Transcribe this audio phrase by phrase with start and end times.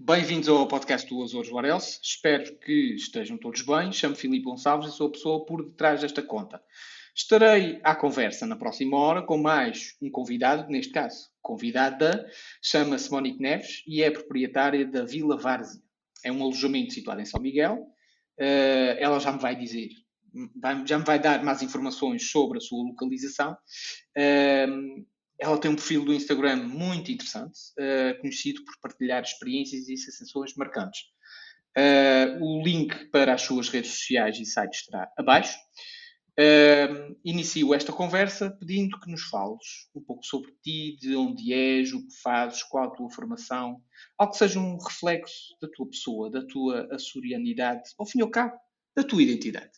[0.00, 1.98] Bem-vindos ao podcast do Azores Varelse.
[2.00, 3.92] Espero que estejam todos bem.
[3.92, 6.62] Chamo Filipe Gonçalves e sou a pessoa por detrás desta conta.
[7.12, 12.30] Estarei à conversa na próxima hora com mais um convidado, neste caso, convidada,
[12.62, 15.82] chama-se Monique Neves e é proprietária da Vila Várzea.
[16.24, 17.84] É um alojamento situado em São Miguel.
[18.40, 19.88] Uh, ela já me vai dizer,
[20.86, 23.56] já me vai dar mais informações sobre a sua localização.
[25.40, 30.54] Ela tem um perfil do Instagram muito interessante, uh, conhecido por partilhar experiências e sensações
[30.56, 31.02] marcantes.
[31.76, 35.56] Uh, o link para as suas redes sociais e sites estará abaixo.
[36.38, 41.92] Uh, inicio esta conversa pedindo que nos fales um pouco sobre ti, de onde és,
[41.92, 43.82] o que fazes, qual a tua formação,
[44.16, 48.30] algo que seja um reflexo da tua pessoa, da tua açorianidade, ao fim e ao
[48.30, 48.56] cabo,
[48.96, 49.72] da tua identidade.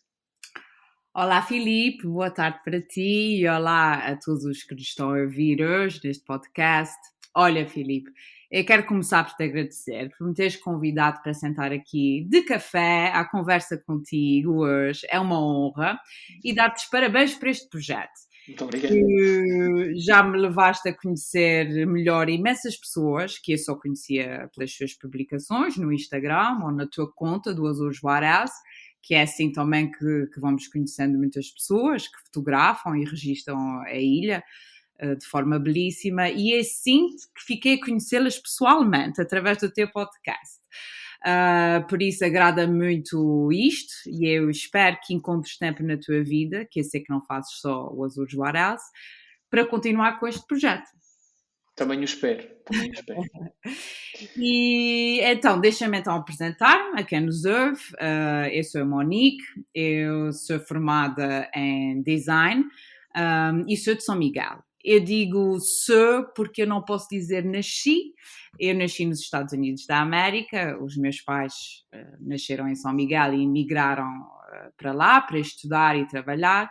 [1.13, 5.19] Olá, Filipe, boa tarde para ti e olá a todos os que nos estão a
[5.19, 6.95] ouvir hoje neste podcast.
[7.35, 8.09] Olha, Filipe,
[8.49, 13.11] eu quero começar por te agradecer por me teres convidado para sentar aqui de café
[13.13, 15.05] à conversa contigo hoje.
[15.09, 15.99] É uma honra
[16.45, 18.31] e dar-te parabéns por este projeto.
[18.47, 18.95] Muito obrigado.
[19.97, 25.75] já me levaste a conhecer melhor imensas pessoas que eu só conhecia pelas suas publicações
[25.75, 28.49] no Instagram ou na tua conta do Azul Juarez
[29.01, 33.95] que é assim também que, que, vamos conhecendo muitas pessoas que fotografam e registram a
[33.95, 34.43] ilha
[35.01, 39.89] uh, de forma belíssima, e é assim que fiquei a conhecê-las pessoalmente através do teu
[39.91, 40.61] podcast.
[41.23, 46.67] Uh, por isso agrada muito isto e eu espero que encontres tempo na tua vida,
[46.69, 48.81] que eu sei que não fazes só o Azul Juarez,
[49.47, 50.87] para continuar com este projeto.
[51.81, 52.47] Também o espero.
[52.63, 53.23] Também o espero.
[54.37, 57.81] e então, deixa-me então apresentar-me a quem nos ouve.
[57.95, 59.43] Uh, eu sou a Monique,
[59.73, 62.63] eu sou formada em design
[63.17, 64.63] um, e sou de São Miguel.
[64.85, 68.13] Eu digo sou porque eu não posso dizer nasci.
[68.59, 73.33] Eu nasci nos Estados Unidos da América, os meus pais uh, nasceram em São Miguel
[73.33, 76.69] e emigraram uh, para lá para estudar e trabalhar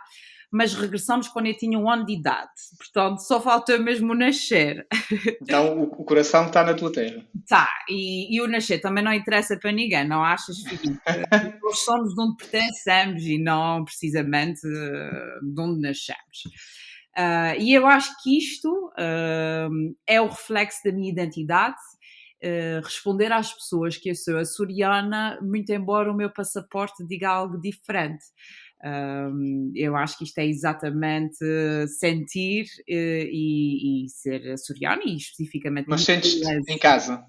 [0.51, 2.49] mas regressamos quando eu tinha um ano de idade.
[2.77, 4.85] Portanto, só faltou mesmo nascer.
[5.41, 7.25] Então, o, o coração está na tua terra.
[7.35, 10.57] Está, e, e, o nascer também não interessa para ninguém, não achas?
[11.61, 16.43] Nós somos de onde pertencemos e não precisamente eh, de onde nascemos.
[17.17, 21.77] Uh, e eu acho que isto uh, é o reflexo da minha identidade.
[22.43, 27.59] Uh, responder às pessoas que eu sou açoriana, muito embora o meu passaporte diga algo
[27.59, 28.23] diferente.
[28.83, 31.45] Um, eu acho que isto é exatamente
[31.99, 35.87] sentir uh, e, e, ser açoriano e especificamente.
[35.87, 37.23] Mas sentes em casa?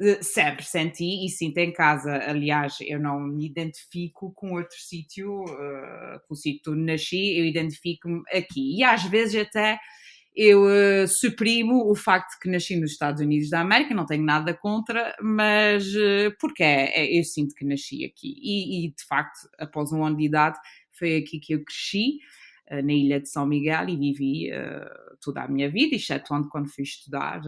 [0.00, 2.14] Uh, sempre senti e sinto em casa.
[2.26, 7.44] Aliás, eu não me identifico com outro sítio, uh, com o sítio onde nasci, eu
[7.44, 8.78] identifico-me aqui.
[8.78, 9.78] E às vezes até
[10.34, 14.24] eu uh, suprimo o facto de que nasci nos Estados Unidos da América, não tenho
[14.24, 18.34] nada contra, mas uh, porque é, é, eu sinto que nasci aqui.
[18.40, 20.58] E, e, de facto, após um ano de idade,
[20.92, 22.18] foi aqui que eu cresci,
[22.70, 24.50] uh, na ilha de São Miguel, e vivi
[25.20, 27.42] toda a minha vida, exceto quando fui estudar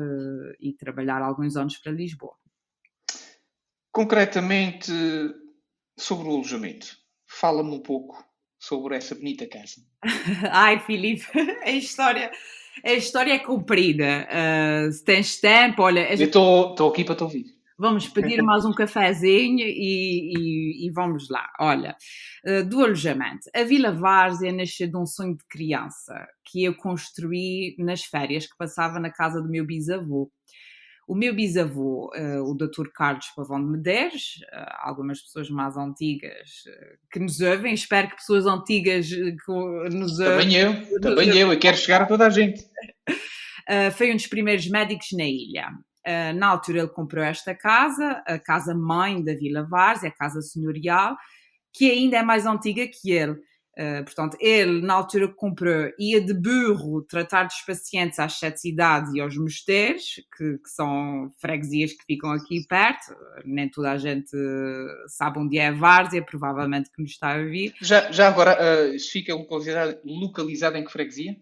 [0.60, 2.36] e trabalhar alguns anos para Lisboa.
[3.90, 4.92] Concretamente,
[5.98, 6.96] sobre o alojamento,
[7.26, 8.24] fala-me um pouco
[8.58, 9.80] sobre essa bonita casa.
[10.52, 11.26] Ai, Filipe,
[11.64, 12.30] a história
[12.82, 14.26] a história é comprida.
[14.28, 16.12] Uh, se tens tempo, olha.
[16.12, 17.44] Eu estou aqui para te ouvir.
[17.76, 21.44] Vamos pedir mais um cafezinho e, e, e vamos lá.
[21.58, 21.96] Olha,
[22.46, 23.50] uh, do alojamento.
[23.54, 28.56] A Vila Várzea nasceu de um sonho de criança que eu construí nas férias que
[28.56, 30.30] passava na casa do meu bisavô.
[31.06, 32.88] O meu bisavô, uh, o Dr.
[32.94, 38.16] Carlos Pavão de Medeiros, uh, algumas pessoas mais antigas uh, que nos ouvem, espero que
[38.16, 39.52] pessoas antigas que
[39.90, 40.48] nos ouvem.
[40.48, 42.64] Também eu, também eu, eu quero chegar a toda a gente.
[43.96, 45.68] foi um dos primeiros médicos na ilha.
[46.34, 51.16] na altura ele comprou esta casa, a casa mãe da Vila Várzea, a casa senhorial,
[51.72, 53.36] que ainda é mais antiga que ele.
[53.76, 58.60] Uh, portanto, ele, na altura que comprou, ia de burro tratar dos pacientes às sete
[58.60, 63.16] cidades e aos mosteiros, que, que, são freguesias que ficam aqui perto.
[63.44, 64.36] Nem toda a gente
[65.08, 67.74] sabe onde é a Várzea, provavelmente que nos está a ouvir.
[67.80, 71.36] Já, já agora, uh, fica localizado, localizado em que freguesia?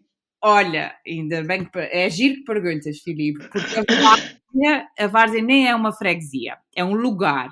[0.44, 1.78] Olha, ainda bem que.
[1.78, 6.84] É giro que perguntas, Filipe, porque a Várzea, a Várzea nem é uma freguesia, é
[6.84, 7.50] um lugar.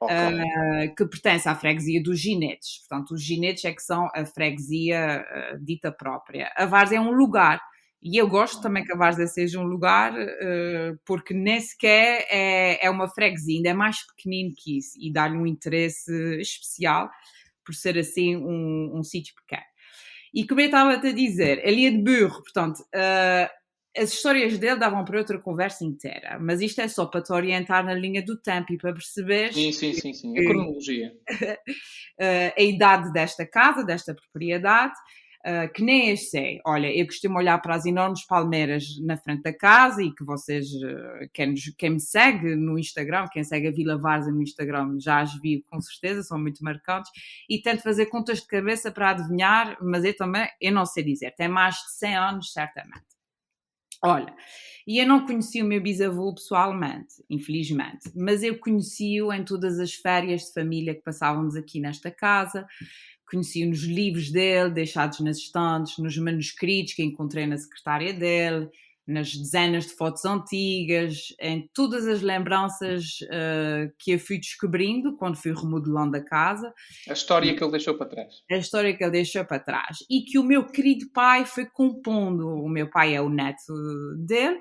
[0.00, 0.14] Okay.
[0.14, 2.80] Uh, que pertence à freguesia dos ginetes.
[2.80, 6.52] Portanto, os ginetes é que são a freguesia uh, dita própria.
[6.56, 7.60] A Várzea é um lugar.
[8.02, 12.86] E eu gosto também que a Várzea seja um lugar, uh, porque nem sequer é,
[12.86, 17.10] é uma freguesia, ainda é mais pequenino que isso e dá-lhe um interesse especial
[17.64, 19.66] por ser assim um, um sítio pequeno.
[20.32, 22.84] E como eu estava a dizer, ali é de burro, portanto,
[23.96, 27.84] as histórias dele davam para outra conversa inteira, mas isto é só para te orientar
[27.84, 29.52] na linha do tempo e para perceber.
[29.52, 30.38] Sim, sim, sim, sim.
[30.38, 31.12] a cronologia.
[32.56, 34.94] a idade desta casa, desta propriedade.
[35.46, 36.60] Uh, que nem eu sei.
[36.66, 40.66] Olha, eu costumo olhar para as enormes palmeiras na frente da casa e que vocês,
[40.66, 45.20] uh, quem, quem, me segue no Instagram, quem segue a Vila Varza no Instagram, já
[45.20, 47.12] as viu com certeza, são muito marcantes,
[47.48, 51.32] e tento fazer contas de cabeça para adivinhar, mas eu também, eu não sei dizer,
[51.36, 53.15] tem mais de 100 anos, certamente.
[54.04, 54.34] Olha,
[54.86, 59.94] e eu não conheci o meu bisavô pessoalmente, infelizmente, mas eu conheci-o em todas as
[59.94, 62.66] férias de família que passávamos aqui nesta casa
[63.30, 68.68] conheci nos livros dele, deixados nas estantes, nos manuscritos que encontrei na secretária dele,
[69.06, 75.36] nas dezenas de fotos antigas, em todas as lembranças uh, que eu fui descobrindo quando
[75.36, 76.72] fui remodelando a casa.
[77.08, 78.34] A história que ele deixou para trás.
[78.50, 79.98] A história que ele deixou para trás.
[80.10, 82.48] E que o meu querido pai foi compondo.
[82.48, 83.72] O meu pai é o neto
[84.18, 84.58] dele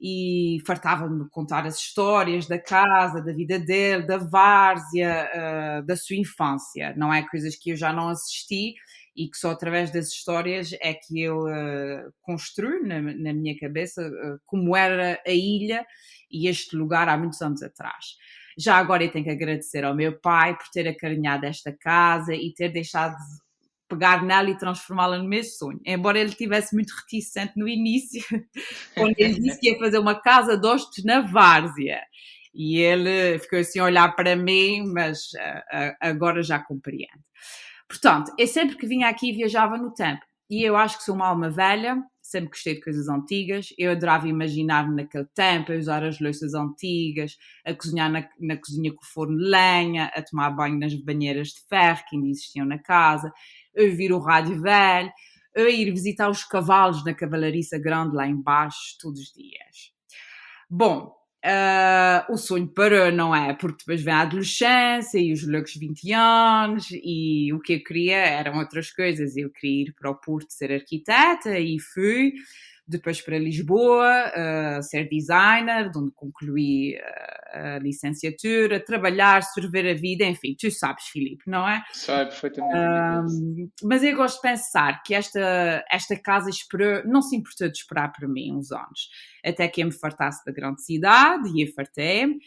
[0.00, 5.30] e fartava-me de contar as histórias da casa, da vida dele, da várzea,
[5.82, 6.94] uh, da sua infância.
[6.96, 8.74] Não é coisas que eu já não assisti
[9.14, 14.06] e que só através das histórias é que eu uh, construo na, na, minha cabeça
[14.06, 15.84] uh, como era a ilha
[16.30, 18.16] e este lugar há muitos anos atrás.
[18.58, 22.52] Já agora eu tenho que agradecer ao meu pai por ter acarinhado esta casa e
[22.54, 23.16] ter deixado
[23.88, 25.80] pegar nela e transformá-la no meu sonho.
[25.84, 28.22] Embora ele tivesse muito reticente no início,
[28.96, 32.00] quando ele disse que ia fazer uma casa de hostes na Várzea.
[32.54, 37.22] E ele ficou assim a olhar para mim, mas uh, agora já compreendo.
[37.92, 40.22] Portanto, eu sempre que vinha aqui viajava no tempo.
[40.48, 43.68] E eu acho que sou uma alma velha, sempre gostei de coisas antigas.
[43.76, 47.36] Eu adorava imaginar-me naquele tempo, a usar as louças antigas,
[47.66, 51.48] a cozinhar na, na, cozinha com o forno de lenha, a tomar banho nas banheiras
[51.48, 53.30] de ferro que ainda existiam na casa,
[53.78, 55.12] a ouvir o rádio velho,
[55.54, 59.92] a ir visitar os cavalos na cavalariça grande lá embaixo todos os dias.
[60.70, 61.12] Bom,
[61.44, 63.52] Uh, o sonho parou, não é?
[63.52, 68.16] Porque depois vem a adolescência e os loucos 20 anos, e o que eu queria
[68.16, 69.36] eram outras coisas.
[69.36, 72.34] Eu queria ir para o Porto ser arquiteta e fui
[72.86, 79.94] depois para Lisboa, uh, ser designer, de onde concluí uh, a licenciatura, trabalhar, sorver a
[79.94, 81.82] vida, enfim, tu sabes, Filipe, não é?
[81.92, 82.74] Sei perfeitamente.
[82.76, 87.78] Uh, mas eu gosto de pensar que esta, esta casa esperou, não se importou de
[87.78, 89.08] esperar por mim uns anos,
[89.44, 92.38] até que eu me fartasse da grande cidade, e eu fartei-me.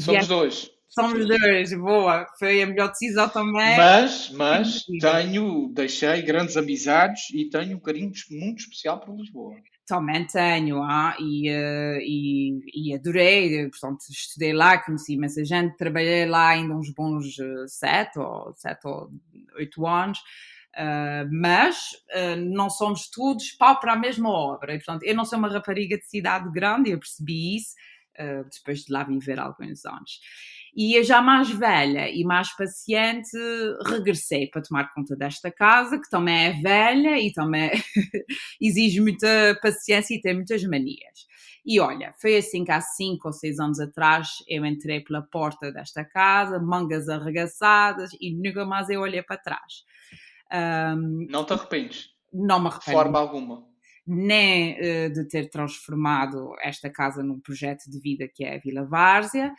[0.00, 0.75] Somos dois.
[0.88, 3.76] Somos dois, boa, foi a melhor decisão também.
[3.76, 9.56] Mas, mas tenho, deixei grandes amizades e tenho um carinho muito especial por Lisboa.
[9.86, 16.26] Também tenho, ah, e, uh, e, e, adorei, portanto, estudei lá, conheci imensa gente, trabalhei
[16.26, 19.10] lá ainda uns bons uh, sete ou sete ou
[19.56, 21.90] oito anos, uh, mas
[22.38, 25.96] não somos todos pau para a mesma obra, e, portanto, eu não sou uma rapariga
[25.96, 27.74] de cidade grande, eu percebi isso
[28.54, 30.20] depois de lá viver alguns anos.
[30.76, 33.34] E eu já mais velha e mais paciente,
[33.86, 37.70] regressei para tomar conta desta casa, que também é velha e também
[38.60, 41.26] exige muita paciência e tem muitas manias.
[41.64, 45.72] E olha, foi assim que há cinco ou seis anos atrás eu entrei pela porta
[45.72, 49.82] desta casa, mangas arregaçadas e nunca mais eu olhei para trás.
[50.52, 52.10] Um, não te arrependes?
[52.30, 52.84] Não me arrependo.
[52.84, 53.64] De forma alguma
[54.06, 58.84] nem uh, de ter transformado esta casa num projeto de vida que é a Vila
[58.84, 59.52] Várzea,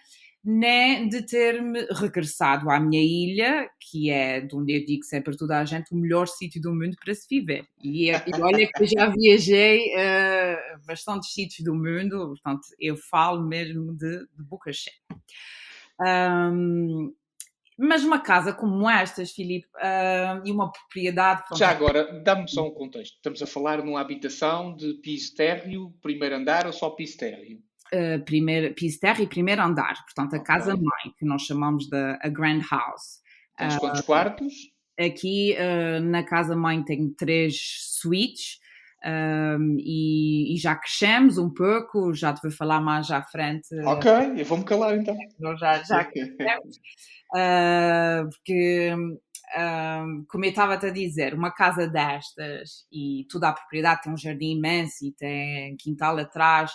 [0.49, 5.37] nem de ter-me regressado à minha ilha, que é de onde eu digo sempre a
[5.37, 7.67] toda a gente o melhor sítio do mundo para se viver.
[7.83, 13.45] E, e olha que eu já viajei uh, bastantes sítios do mundo, portanto, eu falo
[13.45, 14.95] mesmo de, de boca cheia.
[15.99, 17.13] Um,
[17.77, 21.43] mas uma casa como estas, Filipe, uh, e uma propriedade.
[21.57, 23.15] Já agora, dá-me só um contexto.
[23.15, 27.66] Estamos a falar numa habitação de piso térreo, primeiro andar ou só piso térreo?
[27.93, 32.29] Uh, primeiro, piso terra e primeiro andar, portanto a casa-mãe, que nós chamamos de a
[32.29, 33.21] Grand House.
[33.57, 34.53] Tens uh, quantos quartos?
[34.99, 37.57] Aqui uh, na casa-mãe tem três
[37.99, 38.59] suítes
[39.05, 43.67] um, e, e, já crescemos um pouco, já te vou falar mais à frente.
[43.85, 45.15] Ok, eu vou-me calar então.
[45.39, 46.79] Nós já, já crescemos.
[48.31, 48.91] porque
[50.27, 54.57] como eu estava a dizer, uma casa destas e toda a propriedade tem um jardim
[54.57, 56.71] imenso e tem quintal atrás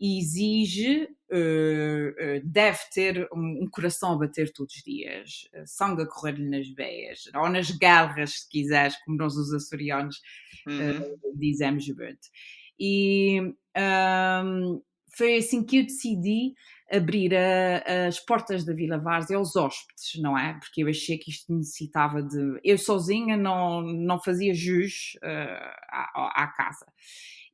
[0.00, 6.68] exige, uh, deve ter um, coração a bater todos os dias, sangue a correr-lhe nas
[6.68, 10.20] veias, ou nas garras, se quiseres, como nós os açorianos
[10.66, 11.00] uhum.
[11.00, 12.28] uh, dizemos muito.
[12.78, 13.40] E
[13.76, 14.82] um,
[15.16, 16.54] foi assim que eu decidi
[16.90, 20.54] abrir a, as portas da Vila Várzea aos hóspedes, não é?
[20.54, 22.58] Porque eu achei que isto necessitava de...
[22.64, 26.86] Eu sozinha não, não fazia jus uh, à, à casa.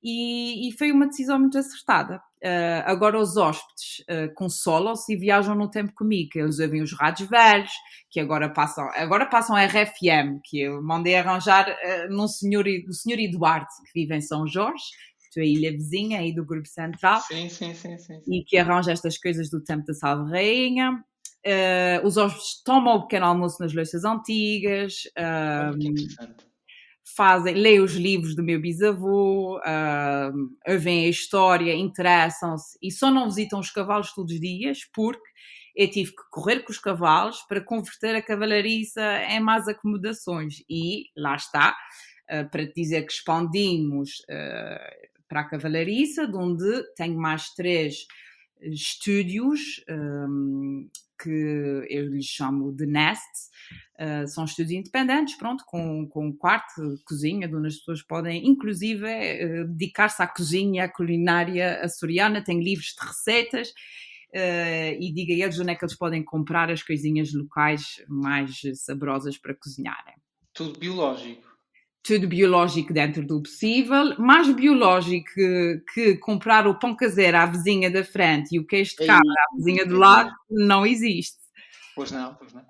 [0.09, 2.19] E, e foi uma decisão muito acertada.
[2.37, 6.31] Uh, agora os hóspedes uh, consolam-se e viajam no tempo comigo.
[6.37, 7.73] Eles ouvem os rádios velhos,
[8.09, 13.19] que agora passam, agora passam RFM, que eu mandei arranjar uh, num senhor, do senhor
[13.19, 14.85] Eduardo, que vive em São Jorge,
[15.33, 17.21] que é a ilha vizinha aí do Grupo Central.
[17.23, 21.05] Sim, sim, sim, sim, E que arranja estas coisas do tempo da Salve Rainha.
[21.45, 25.03] Uh, os hóspedes tomam o pequeno almoço nas louças antigas.
[25.81, 26.46] Que interessante
[27.15, 33.27] fazem, leem os livros do meu bisavô, uh, ouvem a história, interessam-se e só não
[33.27, 35.23] visitam os cavalos todos os dias porque
[35.77, 40.65] eu tive que correr com os cavalos para converter a cavalariça em mais acomodações.
[40.69, 41.77] E lá está,
[42.31, 48.07] uh, para te dizer que expandimos uh, para a cavalariça, de onde tenho mais três
[48.61, 50.89] estúdios um,
[51.23, 53.51] que eu lhes chamo de nests,
[53.99, 59.69] uh, são estúdios independentes, pronto, com, com quarto, cozinha, onde as pessoas podem, inclusive, uh,
[59.69, 65.59] dedicar-se à cozinha, à culinária açoriana, tem livros de receitas, uh, e diga a eles
[65.59, 70.15] onde é que eles podem comprar as coisinhas locais mais saborosas para cozinharem.
[70.53, 71.46] Tudo biológico
[72.07, 77.91] tudo biológico dentro do possível, mais biológico que, que, comprar o pão caseiro à vizinha
[77.91, 81.39] da frente e o queijo de cabra à vizinha do lado não existe.
[81.95, 82.63] Pois não, pois não.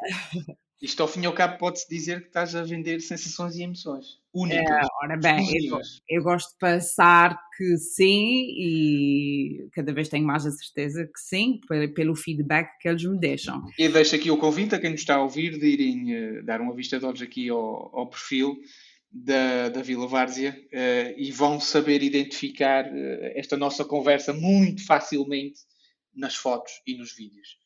[0.80, 4.18] Isto ao fim e ao cabo pode-se dizer que estás a vender sensações e emoções
[4.32, 4.84] únicas.
[4.84, 10.44] É, ora bem, eu, eu, gosto de passar que sim e cada vez tenho mais
[10.44, 11.60] a certeza que sim,
[11.94, 13.62] pelo feedback que eles me deixam.
[13.78, 16.60] E deixo aqui o convite a quem nos está a ouvir de irem uh, dar
[16.60, 18.58] uma vista de olhos aqui ao, ao perfil
[19.10, 25.60] da, da Vila Várzea uh, e vão saber identificar uh, esta nossa conversa muito facilmente
[26.14, 27.58] nas fotos e nos vídeos.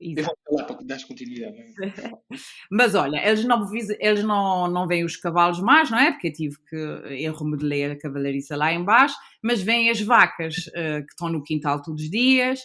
[0.00, 1.56] Eu vou falar para das continuidade.
[2.70, 6.12] Mas olha, eles não, eles não, não veem os cavalos mais, não é?
[6.12, 6.76] Porque eu tive que.
[6.76, 11.82] Eu remodelei a cavalariça lá embaixo, mas vêm as vacas uh, que estão no quintal
[11.82, 12.60] todos os dias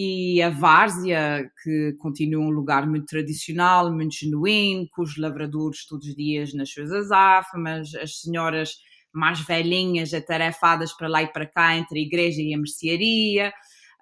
[0.00, 6.06] e a várzea, que continua um lugar muito tradicional, muito genuíno, com os lavradores todos
[6.06, 8.76] os dias nas suas azáfamas, as senhoras
[9.12, 13.52] mais velhinhas atarefadas para lá e para cá entre a igreja e a mercearia,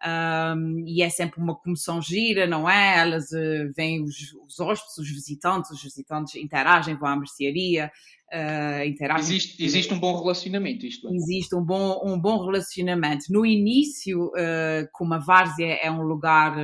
[0.06, 2.98] um, e é sempre uma comoção gira, não é?
[2.98, 7.90] Elas uh, vêm os, os hóspedes, os visitantes, os visitantes interagem, vão à mercearia,
[8.32, 9.24] uh, interagem.
[9.24, 11.12] Existe, existe um bom relacionamento, isto é?
[11.12, 13.24] Existe um bom, um bom relacionamento.
[13.30, 16.56] No início, uh, como a Várzea é um lugar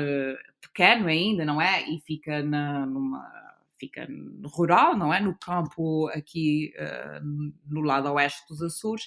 [0.60, 1.82] pequeno ainda, não é?
[1.90, 3.42] E fica na, numa
[3.82, 4.06] fica
[4.44, 5.20] rural, não é?
[5.20, 9.04] No campo aqui uh, no lado oeste dos Açores,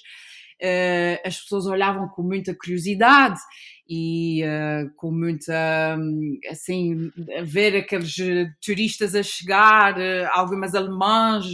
[0.60, 3.40] uh, as pessoas olhavam com muita curiosidade
[3.88, 7.10] e uh, com muita, um, assim,
[7.44, 8.16] ver aqueles
[8.64, 9.96] turistas a chegar,
[10.32, 11.46] algumas alemãs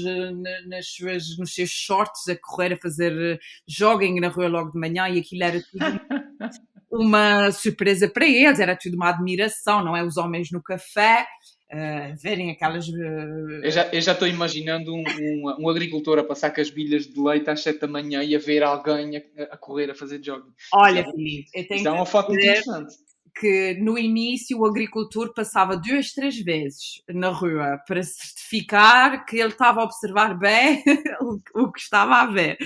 [0.67, 5.09] nas suas, nos seus shorts a correr, a fazer jogging na rua logo de manhã
[5.09, 5.79] e aquilo era tudo
[6.93, 10.05] uma surpresa para eles, era tudo uma admiração, não é?
[10.05, 11.27] Os homens no café,
[11.73, 12.87] uh, verem aquelas.
[12.89, 13.63] Uh...
[13.63, 17.49] Eu, já, estou imaginando um, um, um, agricultor a passar com as bilhas de leite
[17.51, 20.53] às 7 da manhã e a ver alguém a, a correr a fazer jogging.
[20.73, 21.89] Olha, Filipe, eu tenho.
[21.89, 22.95] É uma foto interessante
[23.35, 29.49] que no início o agricultor passava duas, três vezes na rua para certificar que ele
[29.49, 30.83] estava a observar bem
[31.21, 32.59] o, o que estava a ver.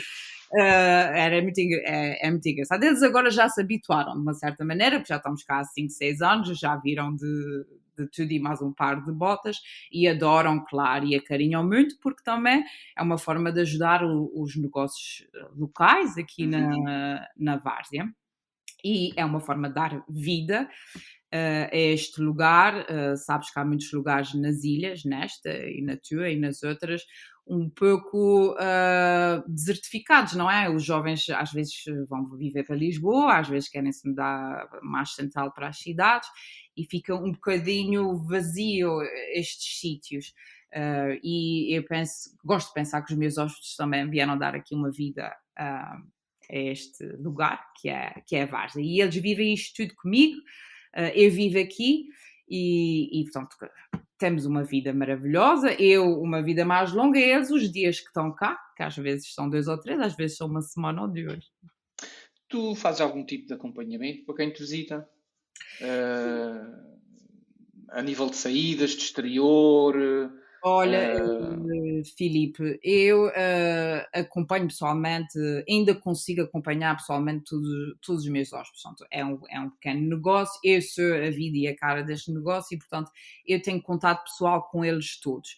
[0.53, 2.83] Uh, era muito, é, é, muito engraçado.
[2.83, 5.91] Eles agora já se habituaram de uma certa maneira, porque já estamos cá há 5,
[5.91, 7.65] 6 anos, já viram de,
[7.97, 9.59] de tudo e mais um par de botas
[9.91, 12.65] e adoram, claro, e acarinham muito, porque também
[12.97, 16.85] é uma forma de ajudar o, os negócios eh, locais aqui na, uhum.
[17.37, 18.07] na Várzea
[18.85, 20.69] e é uma forma de dar vida
[21.35, 22.87] uh, a este lugar.
[22.89, 27.03] Uh, sabes que há muitos lugares nas ilhas, nesta e na tua e nas outras,
[27.47, 30.69] um pouco uh, desertificados, não é?
[30.69, 35.53] Os jovens às vezes vão viver para Lisboa, às vezes querem se mudar mais central
[35.53, 36.29] para as cidades
[36.77, 39.01] e fica um bocadinho vazio
[39.33, 40.35] estes sítios.
[40.75, 44.75] Uh, e eu penso, gosto de pensar que os meus hóspedes também vieram dar aqui
[44.75, 46.03] uma vida uh,
[46.51, 48.83] a este lugar, que é, que é a Várzea.
[48.83, 50.41] E eles vivem isto tudo comigo,
[51.15, 52.07] eu vivo aqui
[52.49, 53.57] e, e, portanto,
[54.19, 55.73] temos uma vida maravilhosa.
[55.73, 59.49] Eu, uma vida mais longa, eles, os dias que estão cá, que às vezes são
[59.49, 61.51] dois ou três, às vezes são uma semana ou duas.
[62.49, 65.09] Tu fazes algum tipo de acompanhamento para quem te visita?
[65.81, 66.97] Uh,
[67.91, 69.97] a nível de saídas, de exterior?
[70.69, 72.05] Olha, uh...
[72.17, 78.83] Filipe, eu uh, acompanho pessoalmente, ainda consigo acompanhar pessoalmente tudo, todos os meus hóspedes.
[78.83, 82.33] Portanto, é um, é um pequeno negócio, eu sou a vida e a cara deste
[82.33, 83.13] negócio e, portanto,
[83.47, 85.51] eu tenho contato pessoal com eles todos.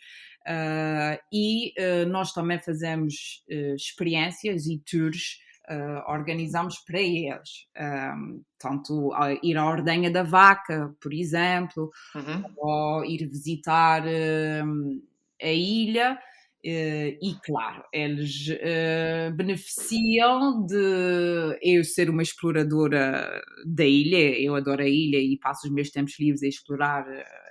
[0.42, 1.72] Uh, e
[2.08, 3.42] nós também fazemos
[3.76, 5.38] experiências e tours
[5.70, 7.66] uh, organizamos para eles.
[7.78, 12.44] Um, tanto ir à ordenha da vaca, por exemplo, uhum.
[12.56, 15.02] ou ir visitar uh,
[15.40, 16.18] a ilha.
[16.64, 24.82] Uh, e claro, eles uh, beneficiam de eu ser uma exploradora da ilha, eu adoro
[24.82, 27.06] a ilha e passo os meus tempos livres a explorar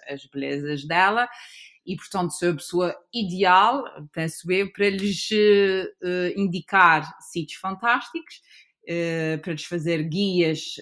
[0.09, 1.27] as belezas dela,
[1.87, 5.29] e portanto sou a pessoa ideal, penso eu, para lhes
[6.35, 8.41] indicar sítios fantásticos,
[9.41, 10.75] para lhes fazer guias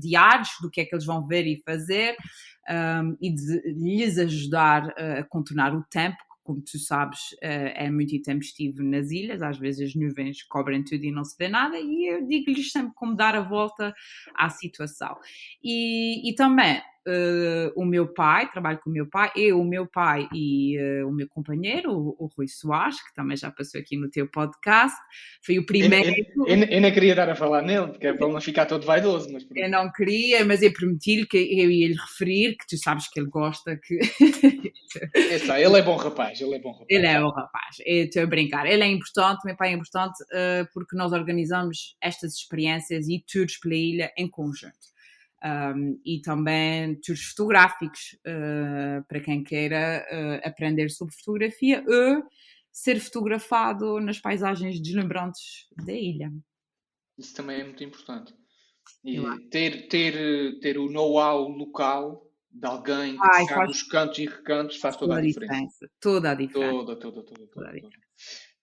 [0.00, 2.16] diários do que é que eles vão ver e fazer.
[2.70, 8.16] Um, e de lhes ajudar a contornar o tempo como tu sabes, eh, é muito
[8.16, 12.10] intempestivo nas ilhas, às vezes as nuvens cobrem tudo e não se vê nada, e
[12.10, 13.94] eu digo-lhes sempre como dar a volta
[14.34, 15.14] à situação.
[15.62, 19.86] E, e também uh, o meu pai, trabalho com o meu pai, eu, o meu
[19.86, 23.96] pai e uh, o meu companheiro, o, o, Rui Soares, que também já passou aqui
[23.96, 24.96] no teu podcast,
[25.44, 26.08] foi o primeiro.
[26.46, 28.66] Eu, eu, eu, não queria dar a falar nele, porque é para ele não ficar
[28.66, 29.32] todo vaidoso.
[29.32, 33.08] Mas eu não queria, mas eu prometi-lhe que eu ia lhe referir, que tu sabes
[33.08, 33.98] que ele gosta que.
[35.14, 36.86] Essa, ele é bom rapaz, ele é bom rapaz.
[36.88, 38.66] Ele é bom rapaz, estou a brincar.
[38.66, 43.58] Ele é importante, meu pai é importante, uh, porque nós organizamos estas experiências e tours
[43.58, 44.88] pela ilha em conjunto
[45.44, 52.22] um, e também tours fotográficos uh, para quem queira uh, aprender sobre fotografia ou
[52.72, 56.32] ser fotografado nas paisagens deslumbrantes da ilha.
[57.16, 58.34] Isso também é muito importante.
[59.04, 59.20] E
[59.50, 63.70] ter, ter, ter o know-how local de alguém que Ai, sabe faz...
[63.70, 65.54] os cantos e recantos faz toda, toda a diferença.
[65.54, 65.90] diferença.
[66.00, 66.72] Toda a diferença.
[66.72, 67.36] Toda, toda, toda.
[67.36, 67.80] toda, toda.
[67.80, 67.96] toda.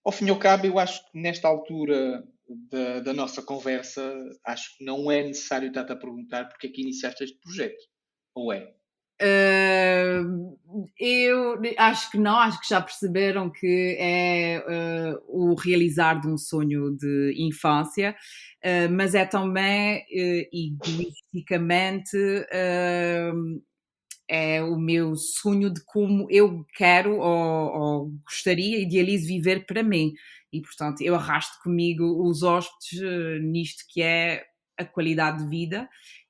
[0.03, 4.13] Ao fim e ao cabo, eu acho que nesta altura da, da, nossa conversa,
[4.45, 7.81] acho que não é necessário estar-te a perguntar porque é que iniciaste este projeto.
[8.35, 8.71] Ou é?
[9.21, 10.59] Uh,
[10.99, 16.37] eu acho que não, acho que já perceberam que é uh, o realizar de um
[16.37, 18.13] sonho de infância,
[18.63, 20.05] uh, mas é também
[20.51, 22.17] egoisticamente
[24.27, 30.13] é o meu sonho de como eu quero ou, ou gostaria, idealizo viver para mim.
[30.51, 34.43] E, portanto, eu arrasto comigo os hóspedes uh, nisto que é
[34.77, 35.89] a qualidade de vida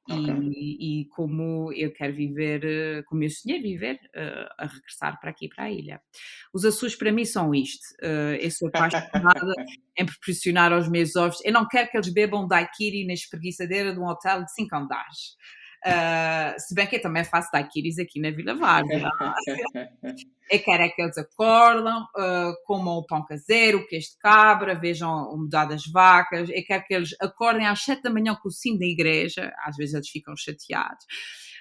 [0.09, 0.33] okay.
[0.51, 5.29] e, e, como eu quero viver, uh, como eu sonhei viver, uh, a regressar para
[5.29, 6.01] aqui, para a ilha.
[6.53, 7.85] Os Açores para mim são isto.
[8.39, 9.53] eu sou apaixonada
[9.97, 11.45] em proporcionar aos meus hóspedes.
[11.45, 15.35] Eu não quero que eles bebam daiquiri na espreguiçadeira de um hotel de cinco andares.
[15.85, 19.07] Uh, se bem que eu também faço daiquiris aqui na Vila Várzea.
[20.49, 24.73] eu quero é que eles acordam, uh, comam o pão caseiro, o queijo de cabra,
[24.73, 26.49] vejam o mudar das vacas.
[26.49, 29.53] Eu quero que eles acordem às sete da manhã com o sino da igreja.
[29.63, 31.05] Às vezes eles ficam chateados.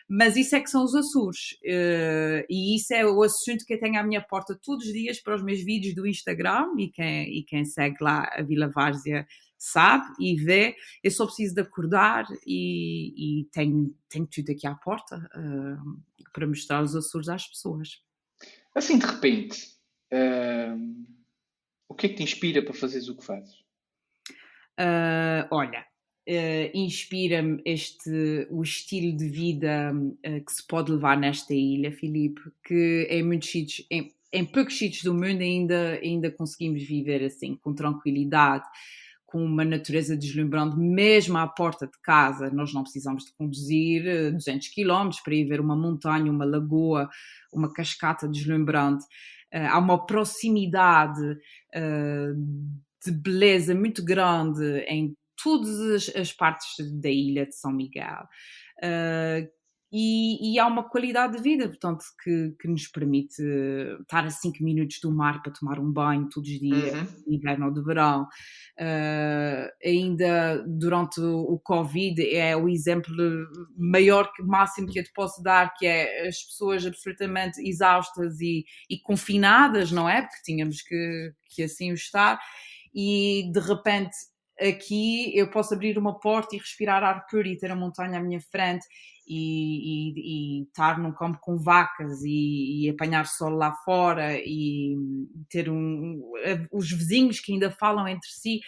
[0.09, 1.53] Mas isso é que são os Açores.
[1.63, 5.21] Uh, e isso é o assunto que eu tenho à minha porta todos os dias
[5.21, 6.69] para os meus vídeos do Instagram.
[6.79, 9.27] E quem, e quem segue lá a Vila Várzea
[9.65, 14.75] sabe e vê, eu só preciso de acordar e, e tenho, tenho tudo aqui à
[14.75, 18.03] porta uh, para mostrar os Açores às pessoas.
[18.75, 19.77] Assim, de repente,
[20.13, 21.07] uh,
[21.89, 23.55] o que é que te inspira para fazeres o que fazes?
[24.79, 25.87] Uh, olha,
[26.27, 32.41] Uh, inspira-me este o estilo de vida uh, que se pode levar nesta ilha, Filipe,
[32.67, 37.57] que em muitos sítios, em, em poucos sítios do mundo ainda, ainda conseguimos viver assim,
[37.57, 38.65] com tranquilidade,
[39.35, 42.53] com uma natureza deslumbrante, mesmo à porta de casa.
[42.53, 47.11] Nós não precisamos de conduzir 200 eh, km para ir ver uma montanha, uma lagoa,
[47.53, 49.05] uma cascata deslumbrante.
[49.53, 52.35] Uh, há uma proximidade uh,
[53.05, 58.29] de beleza muito grande em todas as, as, partes da ilha de São Miguel.
[59.97, 63.41] E, e, há uma qualidade de vida, portanto, que, que nos permite
[64.01, 67.23] estar a 5 minutos do mar para tomar um banho todos os dias, uhum.
[67.29, 68.23] inverno ou de verão.
[68.77, 73.15] Uh, ainda durante o Covid é o exemplo
[73.77, 78.99] maior, máximo que eu te posso dar, que é as pessoas absolutamente exaustas e, e
[78.99, 80.23] confinadas, não é?
[80.23, 82.41] Porque tínhamos que, que assim o estar,
[82.93, 84.17] e de repente
[84.61, 88.23] aqui eu posso abrir uma porta e respirar ar puro e ter a montanha à
[88.23, 88.87] minha frente
[89.27, 89.39] e,
[89.89, 94.97] e, e estar num campo com vacas e, e, apanhar sol lá fora e
[95.49, 96.21] ter um,
[96.71, 98.61] os vizinhos que ainda falam entre si.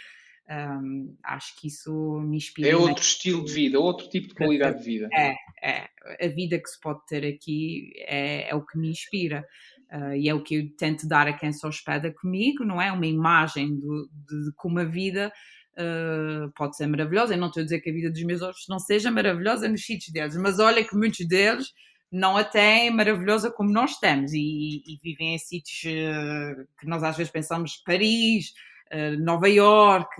[0.49, 2.71] Um, acho que isso me inspira.
[2.71, 5.09] É outro estilo de vida, outro tipo de qualidade de vida.
[5.13, 5.89] É, é.
[6.25, 9.45] A vida que se pode ter aqui é, é o que me inspira.
[9.93, 12.91] Uh, e é o que eu tento dar a quem se hospeda comigo, não é?
[12.91, 15.33] Uma imagem do, de, de como a vida
[15.77, 17.35] uh, pode ser maravilhosa.
[17.35, 19.85] Eu não estou a dizer que a vida dos meus outros não seja maravilhosa nos
[19.85, 21.73] sítios deles, mas olha que muitos deles
[22.11, 27.03] não a têm maravilhosa como nós temos e, e vivem em sítios uh, que nós
[27.03, 28.53] às vezes pensamos Paris,
[28.93, 30.11] uh, Nova York,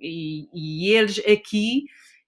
[0.00, 1.84] e, e, eles aqui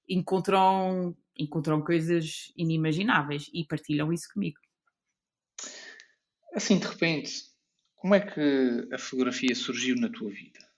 [0.08, 4.58] encontram, encontram coisas inimagináveis e partilham isso comigo.
[6.54, 7.32] Assim, de repente,
[7.96, 10.71] como é que a fotografia surgiu na tua vida?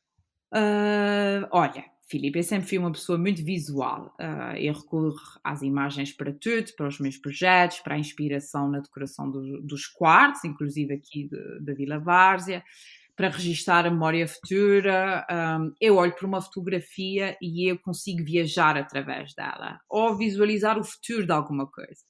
[0.54, 4.14] Uh, olha, Filipe, eu sempre fui uma pessoa muito visual.
[4.20, 8.80] Uh, eu recorro às imagens para tudo, para os meus projetos, para a inspiração na
[8.80, 11.28] decoração do, dos quartos, inclusive aqui
[11.60, 12.62] da Vila Várzea,
[13.16, 15.26] para registar a memória futura.
[15.30, 20.84] Um, eu olho para uma fotografia e eu consigo viajar através dela, ou visualizar o
[20.84, 22.04] futuro de alguma coisa.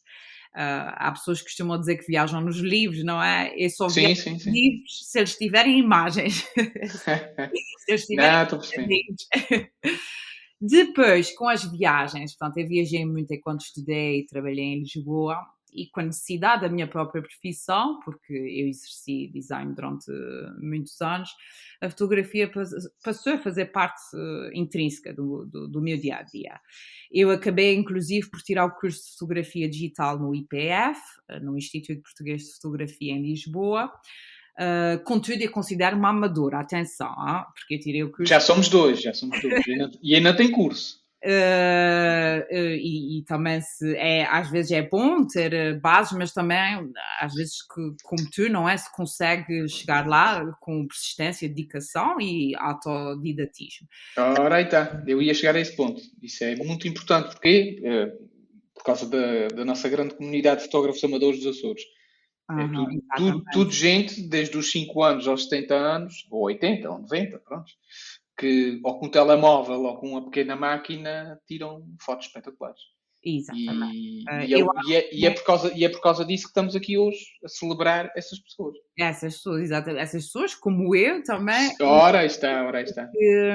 [0.54, 3.52] Uh, há pessoas que costumam dizer que viajam nos livros, não é?
[3.56, 4.52] Eu só sim, sim, sim.
[4.52, 6.46] livros se eles tiverem imagens.
[6.56, 9.26] se eles tiverem não, livros.
[10.60, 15.36] Depois, com as viagens, portanto, eu viajei muito enquanto estudei e trabalhei em Lisboa
[15.74, 20.10] e com a necessidade da minha própria profissão, porque eu exerci design durante
[20.58, 21.30] muitos anos,
[21.80, 22.50] a fotografia
[23.02, 26.60] passou a fazer parte uh, intrínseca do, do, do, meu dia a dia.
[27.12, 32.02] Eu acabei, inclusive, por tirar o curso de fotografia digital no IPF, uh, no Instituto
[32.02, 33.92] Português de Fotografia em Lisboa.
[34.58, 38.30] Uh, contudo, eu considero uma amadora, atenção, ah, porque eu tirei o curso.
[38.30, 39.64] Já somos dois, já somos dois.
[40.00, 41.03] e ainda tem curso.
[41.24, 46.34] Uh, uh, e, e, também se é, às vezes é bom ter eh, bases, mas
[46.34, 48.76] também às vezes que, como tu, não é?
[48.76, 53.88] Se consegue chegar lá com persistência, dedicação e autodidatismo.
[54.18, 56.02] Ora, aí está, eu ia chegar a esse ponto.
[56.22, 58.28] Isso é muito importante, porque uh,
[58.74, 61.82] por causa da, da, nossa grande comunidade de fotógrafos amadores dos Açores.
[62.50, 66.90] Uhum, é tudo, tudo, tudo, gente, desde os 5 anos aos 70 anos, ou 80,
[66.90, 67.72] ou 90, pronto
[68.36, 72.80] que ou com um telemóvel ou com uma pequena máquina tiram fotos espetaculares.
[73.24, 73.96] Exatamente.
[73.96, 76.44] E, uh, e, é, e, é, e, é, por causa, e é por causa disso
[76.44, 78.76] que estamos aqui hoje a celebrar essas pessoas.
[78.98, 80.02] Essas pessoas, exatamente.
[80.02, 81.74] Essas pessoas, como eu também.
[81.80, 83.10] Ora está, ora está.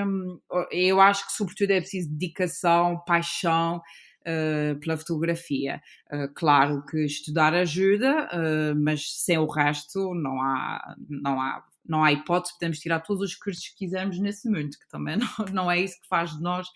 [0.05, 0.39] Um,
[0.71, 3.81] eu acho que, sobretudo, é preciso dedicação, paixão.
[4.21, 5.81] Uh, pela fotografia.
[6.11, 12.03] Uh, claro que estudar ajuda, uh, mas sem o resto não há, não há não
[12.03, 15.71] há hipótese, podemos tirar todos os cursos que quisermos nesse mundo, que também não, não
[15.71, 16.67] é isso que faz de nós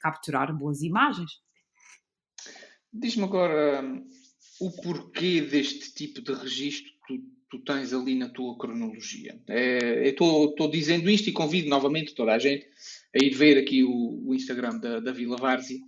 [0.00, 1.30] capturar boas imagens.
[2.92, 4.08] Diz-me agora um,
[4.60, 9.40] o porquê deste tipo de registro que tu, tu tens ali na tua cronologia.
[9.48, 12.66] É, estou dizendo isto e convido novamente toda a gente
[13.14, 15.78] a ir ver aqui o, o Instagram da, da Vila Várzea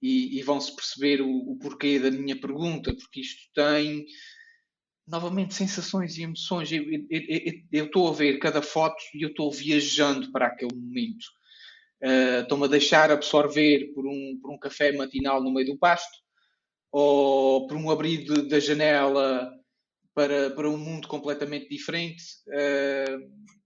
[0.00, 4.06] e, e vão-se perceber o, o, porquê da minha pergunta, porque isto tem
[5.06, 6.70] novamente sensações e emoções.
[6.72, 11.24] Eu estou a ver cada foto e eu estou viajando para aquele momento.
[12.02, 16.18] Uh, Estou-me a deixar absorver por um, por um café matinal no meio do pasto
[16.92, 19.50] ou por um abrir de, da janela
[20.14, 22.22] para, para um mundo completamente diferente.
[22.48, 23.56] Uh,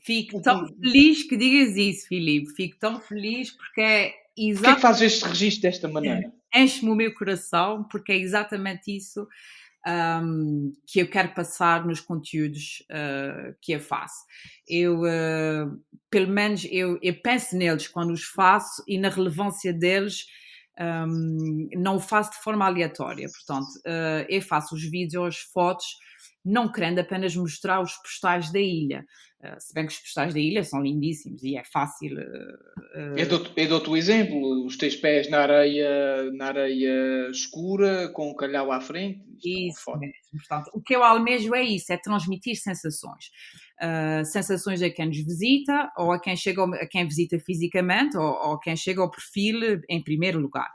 [0.00, 2.54] Fico tão feliz que digas isso, Filipe.
[2.54, 4.56] Fico tão feliz porque é exatamente.
[4.56, 6.32] Porquê é que fazes este registro desta maneira?
[6.54, 9.26] Enche-me o meu coração porque é exatamente isso
[9.86, 14.24] um, que eu quero passar nos conteúdos uh, que eu faço.
[14.68, 20.26] Eu, uh, pelo menos, eu, eu, penso neles quando os faço e na relevância deles.
[20.80, 25.84] Um, não o faço de forma aleatória, portanto, uh, eu faço os vídeos, fotos,
[26.42, 29.04] não querendo apenas mostrar os postais da ilha.
[29.42, 32.16] Uh, se bem que os postais da ilha são lindíssimos e é fácil.
[32.16, 38.30] Uh, eu dou-te dou o exemplo: os teus pés na areia, na areia escura, com
[38.30, 39.20] o calhau à frente.
[39.44, 40.14] Isso mesmo.
[40.30, 43.32] Portanto, o que eu almejo é isso: é transmitir sensações.
[43.82, 48.24] Uh, sensações a quem nos visita, ou a quem chega, a quem visita fisicamente, ou,
[48.24, 50.70] ou a quem chega ao perfil em primeiro lugar.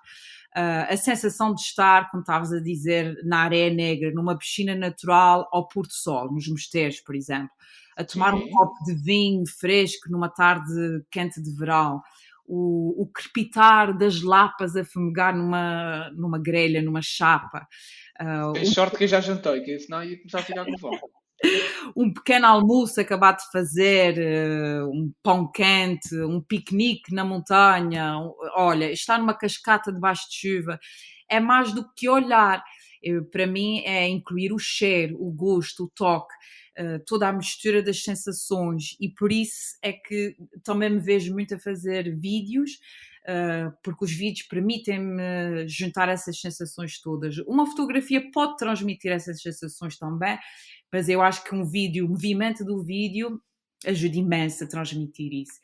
[0.57, 5.47] Uh, a sensação de estar, como estavas a dizer, na areia negra, numa piscina natural
[5.53, 7.51] ao pôr do sol, nos mosteiros, por exemplo
[7.97, 10.71] a tomar um copo de vinho fresco numa tarde
[11.11, 12.01] quente de verão,
[12.45, 17.67] o, o crepitar das lapas a fumegar numa, numa grelha, numa chapa.
[18.21, 18.73] Uh, Tens um...
[18.73, 20.99] sorte que eu já jantei, que senão ia começar a ficar com fome.
[21.95, 28.15] um pequeno almoço acabado de fazer, uh, um pão quente, um piquenique na montanha,
[28.55, 30.79] olha, estar numa cascata debaixo de chuva,
[31.29, 32.63] é mais do que olhar.
[33.31, 36.33] Para mim é incluir o cheiro, o gosto, o toque.
[36.79, 41.55] Eh, toda a mistura das sensações e por isso é que também me vejo muito
[41.55, 42.73] a fazer vídeos
[43.27, 47.39] uh, porque os vídeos permitem-me juntar essas sensações todas.
[47.47, 50.37] Uma fotografia pode transmitir essas sensações também,
[50.93, 53.41] mas eu acho que um vídeo, o movimento do vídeo
[53.83, 55.59] ajuda imenso a transmitir isso.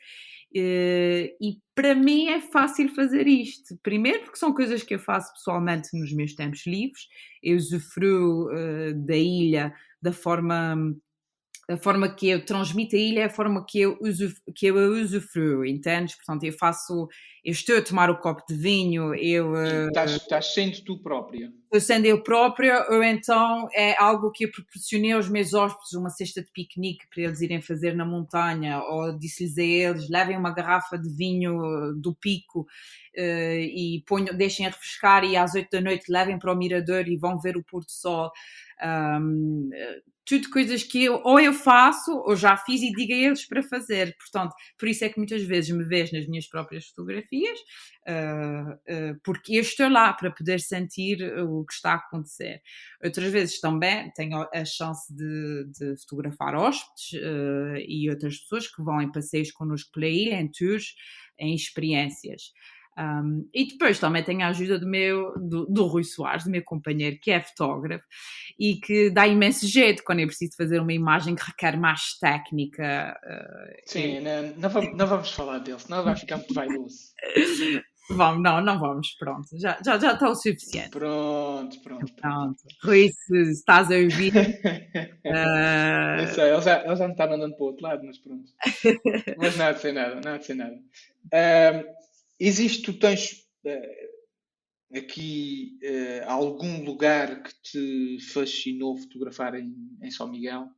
[0.56, 3.76] Uh, e para mim é fácil fazer isto.
[3.82, 7.08] Primeiro, porque são coisas que eu faço pessoalmente nos meus tempos livres.
[7.42, 10.94] Eu usufruo uh, da ilha da forma
[11.68, 14.76] a forma que eu transmito a ilha é a forma que eu, uso, que eu
[15.00, 16.14] usufruo, entendes?
[16.14, 17.08] Portanto, eu faço,
[17.42, 19.54] eu estou a tomar o copo de vinho, eu...
[19.86, 21.50] Estás, estás sendo tu própria.
[21.80, 26.42] Sendo eu própria, ou então é algo que eu proporcionei aos meus hóspedes, uma cesta
[26.42, 30.96] de piquenique para eles irem fazer na montanha, ou disse-lhes a eles, levem uma garrafa
[30.96, 36.10] de vinho do pico uh, e ponham, deixem a refrescar e às oito da noite
[36.10, 38.30] levem para o mirador e vão ver o pôr do sol.
[38.84, 39.70] Um,
[40.26, 43.62] tudo coisas que eu ou eu faço ou já fiz e digo a eles para
[43.62, 44.16] fazer.
[44.16, 47.58] Portanto, por isso é que muitas vezes me vês nas minhas próprias fotografias,
[48.08, 52.60] uh, uh, porque eu estou lá para poder sentir o que está a acontecer.
[53.02, 58.82] Outras vezes também tenho a chance de, de fotografar hóspedes uh, e outras pessoas que
[58.82, 60.94] vão em passeios connosco pela ilha, em tours,
[61.38, 62.52] em experiências.
[62.96, 66.62] Um, e depois também tenho a ajuda do meu do, do Rui Soares, do meu
[66.62, 68.04] companheiro, que é fotógrafo
[68.58, 73.18] e que dá imenso jeito quando é preciso fazer uma imagem que requer mais técnica.
[73.24, 74.20] Uh, Sim, e...
[74.20, 76.96] não, não, vamos, não vamos falar dele, senão vai ficar muito vaidoso.
[78.10, 80.90] Vamos, não, não vamos, pronto, já, já, já está o suficiente.
[80.90, 82.12] Pronto, pronto.
[82.14, 82.62] pronto.
[82.82, 84.34] Rui, se estás a ouvir.
[84.36, 84.44] uh...
[86.20, 88.44] Eu sei, ele já, ele já me está mandando para o outro lado, mas pronto.
[89.38, 90.74] mas nada sem nada, nada sem nada.
[90.74, 91.84] Uh,
[92.38, 100.30] existe, tu tens uh, aqui uh, algum lugar que te fascinou fotografar em, em São
[100.30, 100.68] Miguel?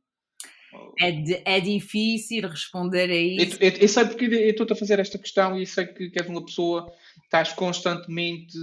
[0.99, 3.57] É, é difícil responder a isso.
[3.61, 6.19] Eu, eu, eu sei porque eu estou a fazer esta questão e sei que, que
[6.19, 8.57] és uma pessoa que estás constantemente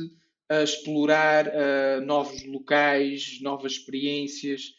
[0.48, 4.74] a explorar uh, novos locais, novas experiências.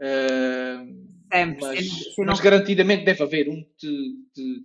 [0.00, 1.60] Uh, Sempre.
[1.60, 4.62] Mas, mas, garantidamente deve haver um que te, te,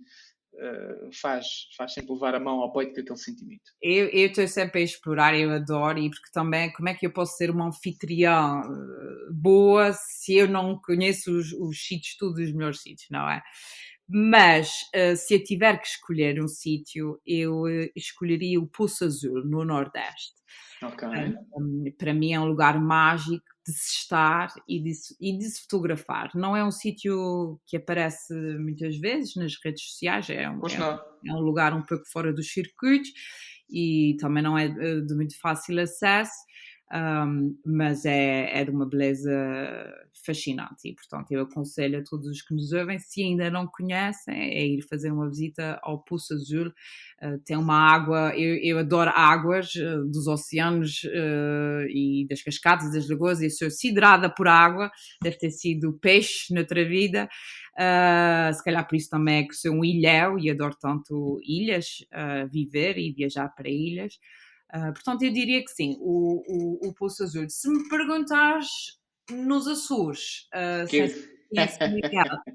[0.62, 1.46] uh, faz,
[1.76, 3.62] faz sempre levar a mão ao peito com aquele sentimento.
[3.80, 7.36] Eu estou sempre a explorar, eu adoro, e porque também como é que eu posso
[7.36, 12.80] ser uma anfitriã eh, boa se eu não conheço os, os sítios, todos os melhores
[12.80, 13.42] sítios, não é?
[14.08, 19.44] Mas uh, se eu tiver que escolher um sítio, eu uh, escolheria o Poço Azul,
[19.44, 20.34] no Nordeste.
[20.82, 21.34] Okay.
[21.56, 25.62] Um, para mim é um lugar mágico de se estar e de, e de se
[25.62, 26.30] fotografar.
[26.34, 31.32] Não é um sítio que aparece muitas vezes nas redes sociais, é um, é, é
[31.32, 33.10] um lugar um pouco fora dos circuitos
[33.70, 36.34] e também não é eh, de muito fácil acesso
[36.92, 39.32] um, mas é, é de uma beleza
[40.24, 44.34] fascinante e, portanto, eu aconselho a todos os que nos ouvem, se ainda não conhecem,
[44.34, 46.68] é ir fazer uma visita ao Poço Azul.
[47.22, 52.88] Uh, tem uma água, eu, eu adoro águas uh, dos oceanos uh, e das cascadas
[52.88, 54.90] e das lagoas, e sou siderada por água,
[55.22, 57.28] deve ter sido peixe noutra vida.
[57.74, 62.04] Se calhar por isso também é que sou um ilhéu e adoro tanto ilhas,
[62.50, 64.18] viver e viajar para ilhas.
[64.70, 67.48] Portanto, eu diria que sim, o, o, o Poço Azul.
[67.48, 68.68] Se me perguntares
[69.32, 71.32] nos Açores, uh, que...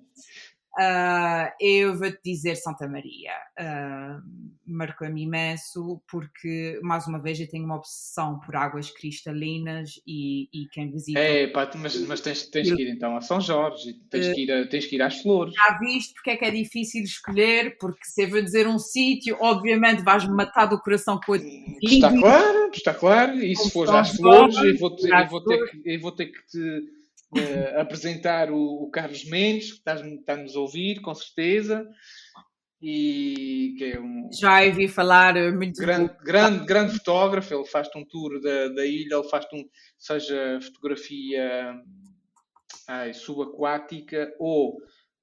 [0.77, 3.33] Uh, eu vou-te dizer Santa Maria.
[3.59, 4.21] Uh,
[4.63, 10.67] Marcou-me imenso porque, mais uma vez, eu tenho uma obsessão por águas cristalinas e, e
[10.71, 11.19] quem visita.
[11.19, 14.51] É, pá, mas, mas tens, tens que ir então a São Jorge, tens, que ir
[14.51, 15.55] a, tens que ir às flores.
[15.55, 17.77] Já viste porque é que é difícil escolher?
[17.79, 21.37] Porque se eu vou dizer um sítio, obviamente vais-me matar do coração com a.
[21.81, 23.43] Está claro, está claro.
[23.43, 26.25] E se fores às flores, eu vou, ter, eu vou ter que, eu vou ter
[26.27, 26.96] que te
[27.31, 31.87] uh, apresentar o, o, Carlos Mendes, que está-nos a ouvir, com certeza.
[32.79, 37.53] E que é um já ouvi falar muito grande, grande, grande fotógrafo.
[37.53, 41.73] Ele faz-te um tour da, da ilha, ele faz-te um, seja fotografia
[42.87, 44.77] ai, subaquática ou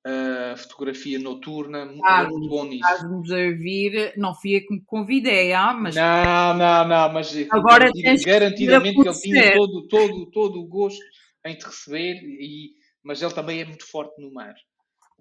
[0.07, 2.85] uh, fotografia noturna, ah, muito bom nisso.
[2.85, 5.95] Estás-nos a ouvir, não fui eu que me convidei, ah, mas.
[5.95, 7.91] Não, não, não, mas agora
[8.25, 11.01] garantidamente que ele tinha todo, todo, todo o gosto
[11.47, 14.55] em te receber, e, mas ele também é muito forte no mar.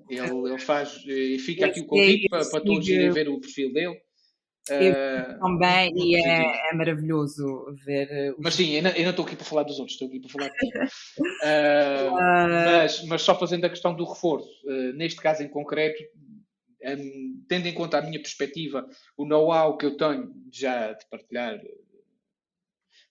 [0.09, 3.71] Ele, ele faz, e fica aqui o convite para, para todos irem ver o perfil
[3.71, 4.01] dele.
[4.69, 7.43] Uh, também, e é, é, maravilhoso
[7.85, 8.31] ver.
[8.31, 10.21] Uh, mas sim, eu não, eu não, estou aqui para falar dos outros, estou aqui
[10.21, 10.67] para falar de
[11.45, 12.11] uh,
[12.65, 14.49] mas, mas só fazendo a questão do reforço,
[14.95, 16.01] neste caso em concreto,
[16.85, 21.59] um, tendo em conta a minha perspectiva, o know-how que eu tenho já de partilhar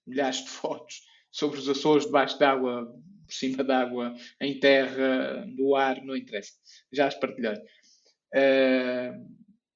[0.07, 2.87] milhares de fotos sobre os Açores, debaixo d'água,
[3.27, 6.53] por cima d'água, em terra, no ar, não interessa.
[6.93, 7.57] Já as partilhei.
[8.35, 9.27] Uh,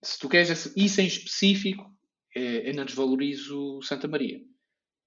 [0.02, 1.90] se tu queres isso em específico,
[2.34, 4.40] é, eu não desvalorizo Santa Maria.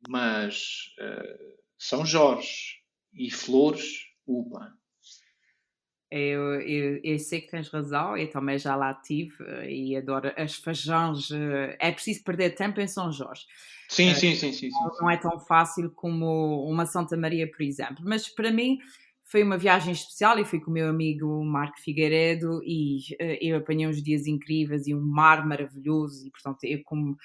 [0.07, 2.79] Mas uh, São Jorge
[3.13, 4.73] e Flores, upa.
[6.11, 10.31] Eu, eu, eu, sei que tens razão, eu também já lá tive eh, e adoro
[10.35, 11.29] as fajões.
[11.79, 13.43] É preciso perder tempo em São Jorge.
[13.87, 18.03] Sim, sim, sim, sim, sim, Não é tão fácil como uma Santa Maria, por exemplo.
[18.03, 18.79] Mas para mim,
[19.29, 23.57] foi uma viagem especial e fui com o meu amigo Marco Figueiredo e uh, eu
[23.57, 27.15] apanhei uns dias incríveis e um mar maravilhoso e portanto eu como...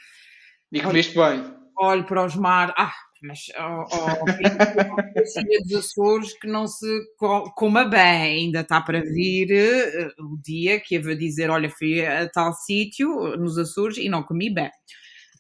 [0.71, 1.43] E comeste bem?
[1.79, 2.93] Olho para os mares, ah,
[3.25, 4.33] mas oh, oh,
[5.33, 6.87] filha dos Açores que não se
[7.57, 9.49] coma bem, ainda está para vir
[10.19, 14.09] uh, o dia que eu vou dizer, olha, fui a tal sítio nos Açores e
[14.09, 14.71] não comi bem.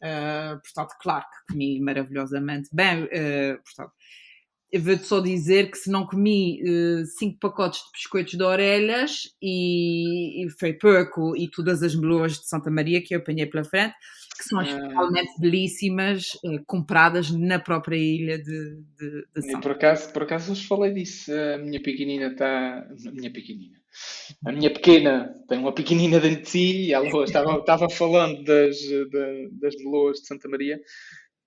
[0.03, 3.93] Uh, portanto, claro que comi maravilhosamente bem, uh, portanto,
[4.73, 9.29] eu vou-te só dizer que se não comi uh, cinco pacotes de biscoitos de orelhas
[9.41, 13.63] e, e foi pouco, e todas as meloas de Santa Maria que eu apanhei pela
[13.63, 13.95] frente,
[14.37, 15.11] que são ah.
[15.39, 20.65] belíssimas, uh, compradas na própria ilha de, de, de Santa por acaso, por acaso vos
[20.65, 22.87] falei disso, a minha pequenina está...
[23.07, 23.79] A minha pequenina.
[24.45, 28.77] A minha pequena tem uma pequenina dentro de si e ela estava, estava falando das,
[29.53, 30.81] das meloas de Santa Maria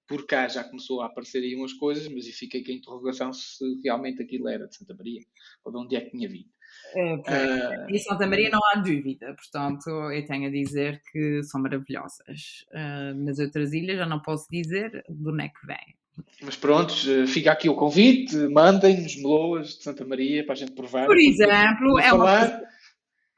[0.08, 3.34] por cá já começou a aparecer aí umas coisas, mas eu fiquei com a interrogação
[3.34, 5.22] se realmente aquilo era de Santa Maria
[5.64, 6.50] ou de onde é que tinha vindo.
[6.96, 12.66] É, em Santa Maria não há dúvida, portanto, eu tenho a dizer que são maravilhosas.
[12.72, 15.96] Uh, nas outras ilhas já não posso dizer de onde é que vem.
[16.42, 16.94] Mas pronto,
[17.28, 21.06] fica aqui o convite, mandem-nos meloas de Santa Maria para a gente provar.
[21.06, 22.48] Por exemplo, é falar.
[22.48, 22.62] uma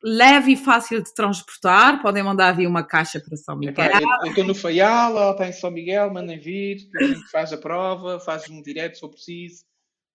[0.01, 3.85] leve e fácil de transportar, podem mandar vir uma caixa para São Miguel.
[3.85, 7.51] Epá, eu estou no Faial, ela está em São Miguel, mandem vir, a gente faz
[7.51, 9.63] a prova, faz um direto se for preciso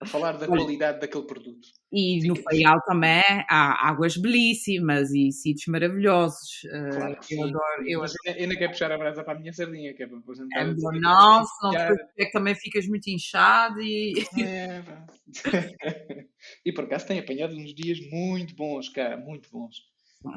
[0.05, 1.69] falar da qualidade daquele produto.
[1.93, 6.65] E no Faial também há águas belíssimas e sítios maravilhosos.
[6.65, 7.43] Eh, claro eu sim.
[7.43, 7.89] adoro.
[7.89, 8.43] Eu, Mas adoro.
[8.43, 10.61] ainda quero puxar a brasa para a minha sardinha, que é para apresentar.
[10.61, 11.75] É bom, não, senão
[12.19, 14.15] é que também ficas muito inchado e.
[14.43, 14.83] É,
[16.65, 19.94] e por acaso tem apanhado uns dias muito bons cá, muito bons.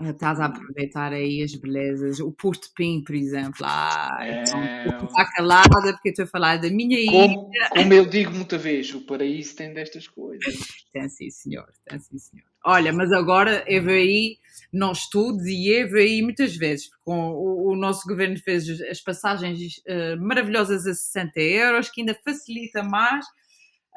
[0.09, 2.19] Estás a aproveitar aí as belezas.
[2.19, 3.61] O Porto Pim, por exemplo.
[3.63, 7.69] Ah, é, então, está calada porque estou a falar da minha como, ilha.
[7.69, 10.55] Como eu digo muita vez, o paraíso tem destas coisas.
[10.91, 11.67] Tem sim, senhor.
[11.85, 12.45] Tem sim, senhor.
[12.65, 14.37] Olha, mas agora aí,
[14.73, 16.89] não estudo e aí muitas vezes.
[17.05, 22.19] Com o, o nosso governo fez as passagens uh, maravilhosas a 60 euros, que ainda
[22.25, 23.25] facilita mais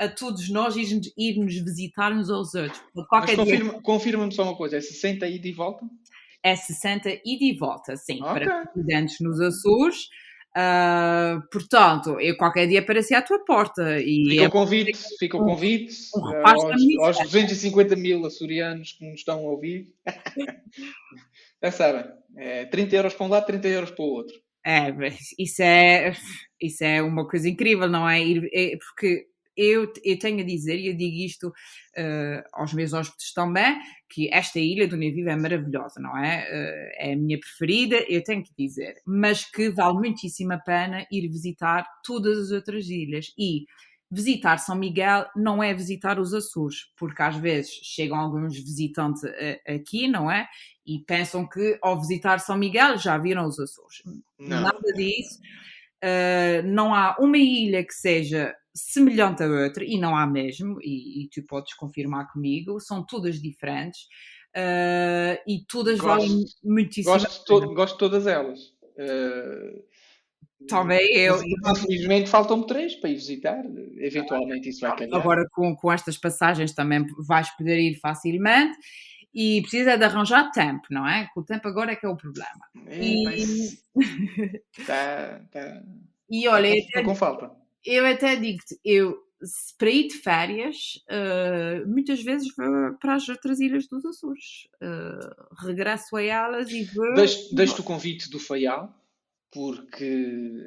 [0.01, 2.83] a todos nós irmos, irmos visitar uns aos outros.
[3.07, 5.85] Qualquer confirma-me confirma só uma coisa, é 60 ida e volta?
[6.43, 8.47] É 60 ida e volta, sim, okay.
[8.47, 10.09] para estudantes nos Açores.
[10.57, 14.01] Uh, portanto, eu qualquer dia apareci à tua porta.
[14.01, 16.47] E fica o convite, fica o convite um, um
[17.05, 19.93] aos, aos 250 mil açorianos que nos estão a ouvir.
[21.63, 24.35] Já sabem, é 30 euros para um lado, 30 euros para o outro.
[24.65, 24.89] É,
[25.39, 26.13] isso é,
[26.61, 28.21] isso é uma coisa incrível, não é?
[28.23, 29.30] é porque
[29.61, 34.33] eu, eu tenho a dizer, e eu digo isto uh, aos meus hóspedes também, que
[34.33, 36.45] esta ilha do Nevivo é maravilhosa, não é?
[36.49, 41.07] Uh, é a minha preferida, eu tenho que dizer, mas que vale muitíssimo a pena
[41.13, 43.67] ir visitar todas as outras ilhas e
[44.11, 49.75] visitar São Miguel não é visitar os Açores, porque às vezes chegam alguns visitantes uh,
[49.75, 50.49] aqui, não é?
[50.87, 54.03] E pensam que ao visitar São Miguel já viram os Açores.
[54.39, 54.63] Não.
[54.63, 55.39] Nada disso.
[56.03, 61.25] Uh, não há uma ilha que seja semelhante a outra, e não há mesmo, e,
[61.25, 64.03] e tu podes confirmar comigo, são todas diferentes
[64.57, 67.15] uh, e todas gosto, valem muitíssimo.
[67.15, 68.61] Gosto, to gosto de todas elas.
[68.97, 69.83] Uh,
[70.69, 71.41] Talvez eu.
[71.43, 73.65] Infelizmente faltam-me três para ir visitar.
[73.99, 75.19] Eventualmente isso vai calhar.
[75.19, 78.77] Agora com, com estas passagens também vais poder ir facilmente
[79.33, 81.29] e precisa de arranjar tempo, não é?
[81.35, 82.61] O tempo agora é que é o problema.
[82.89, 83.71] É, e...
[84.87, 85.83] tá, tá.
[86.29, 89.19] e olha, tá com falta eu até digo-te, eu
[89.79, 94.69] para ir de férias, uh, muitas vezes vou para as outras ilhas dos Açores.
[94.83, 97.15] Uh, regresso a elas e vou.
[97.15, 98.95] Deixo-te o convite do Faial,
[99.51, 100.63] porque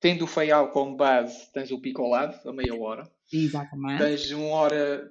[0.00, 3.10] tendo o Faial como base, tens o pico ao lado, a meia hora.
[3.32, 3.98] Exatamente.
[3.98, 5.10] Tens uma hora,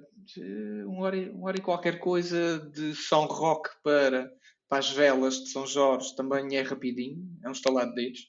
[0.86, 4.32] uma hora, uma hora e qualquer coisa de São Roque para,
[4.68, 8.26] para as velas de São Jorge, também é rapidinho, é um estalado de dedos.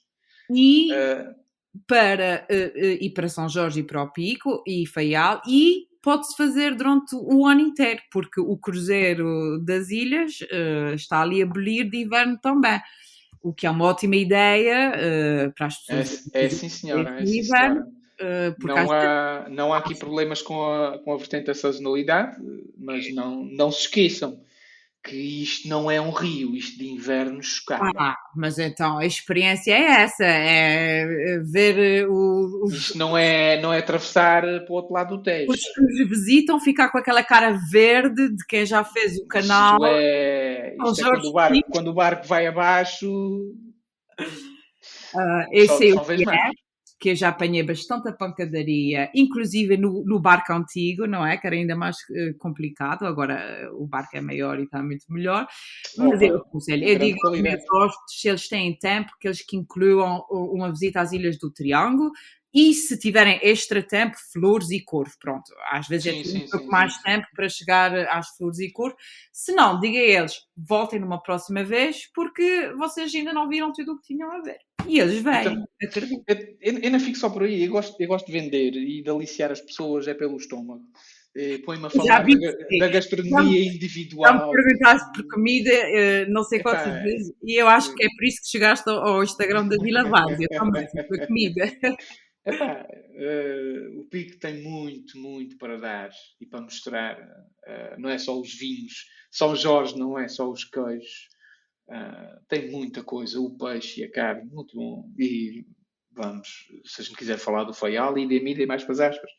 [0.49, 0.91] E.
[0.91, 1.42] Uh,
[1.88, 6.36] para uh, uh, ir para São Jorge e para o Pico e Faial e pode-se
[6.36, 11.89] fazer durante o ano inteiro, porque o cruzeiro das ilhas uh, está ali a abolir
[11.89, 12.80] de inverno também,
[13.41, 16.30] o que é uma ótima ideia para as pessoas.
[16.34, 17.21] É, é sim, senhora.
[17.21, 17.86] É, sim, inverno,
[18.63, 22.38] não, há, não há aqui problemas com a, com a vertente da sazonalidade,
[22.78, 24.39] mas não, não se esqueçam
[25.04, 27.91] que isto não é um rio, isto de inverno chocado.
[27.97, 32.74] Ah, mas então a experiência é essa, é ver o, os...
[32.74, 35.51] Isto não é, não é atravessar para o outro lado do Tejo.
[35.51, 39.76] Os que nos visitam ficar com aquela cara verde de quem já fez o canal.
[39.76, 43.10] Isto é, isto é quando, o barco, quando o barco vai abaixo...
[45.16, 46.49] Uh, esse só, é o que é,
[47.04, 51.36] que eu já apanhei bastante a pancadaria, inclusive no, no barco antigo, não é?
[51.36, 55.04] Que era ainda mais uh, complicado, agora uh, o barco é maior e está muito
[55.10, 55.45] melhor.
[55.97, 59.58] Mas eu aconselho, eu digo aos meus hóspedes, se eles têm tempo, que eles que
[59.58, 62.10] incluam uma visita às Ilhas do Triângulo,
[62.54, 65.14] e se tiverem extra tempo, flores e corvo.
[65.20, 68.60] Pronto, às vezes sim, é sim, um pouco sim, mais tempo para chegar às flores
[68.60, 68.95] e corvo.
[69.32, 73.93] Se não, diga a eles, voltem numa próxima vez, porque vocês ainda não viram tudo
[73.93, 74.60] o que tinham a ver.
[74.86, 76.04] E eles vêm, então.
[76.28, 79.01] Eu, eu, eu, não fico só por aí, eu gosto, eu gosto de vender e
[79.01, 80.84] de aliciar as pessoas é pelo estômago.
[81.36, 84.34] Eh, põe-me a falar da, da, gastronomia já, individual.
[84.38, 88.08] Já me perguntaste por comida, eh, não sei quantas vezes, e eu acho que é
[88.08, 91.64] por isso que chegaste ao Instagram da Vila Várzea também, por comida.
[92.46, 96.10] Epá, uh, o Pico tem muito, muito para dar
[96.41, 97.18] e para mostrar.
[97.20, 101.30] Uh, não é só os vinhos, São Jorge não é só os queijos.
[101.88, 105.10] Uh, tem muita coisa, o peixe e a carne, muito bom.
[105.18, 105.66] E
[106.12, 109.32] vamos, se a gente quiser falar do feial, e de e mais para as aspas.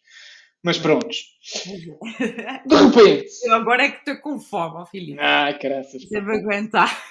[0.62, 1.18] Mas prontos.
[2.66, 3.30] De repente.
[3.44, 5.20] Eu agora é que estou com fome, Filipe.
[5.20, 6.08] Ah, graças.
[6.08, 7.06] Devo aguentar.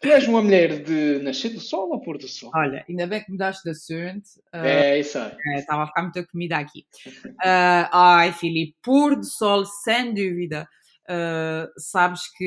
[0.00, 2.50] Tu és uma mulher de nascer do sol ou pôr do sol?
[2.54, 4.26] Olha, ainda bem que mudaste de assunto.
[4.52, 5.36] Uh, é, isso é.
[5.56, 6.86] Estava a ficar muita comida aqui.
[7.06, 10.66] Uh, ai, Filipe, pôr do sol, sem dúvida.
[11.04, 12.44] Uh, sabes que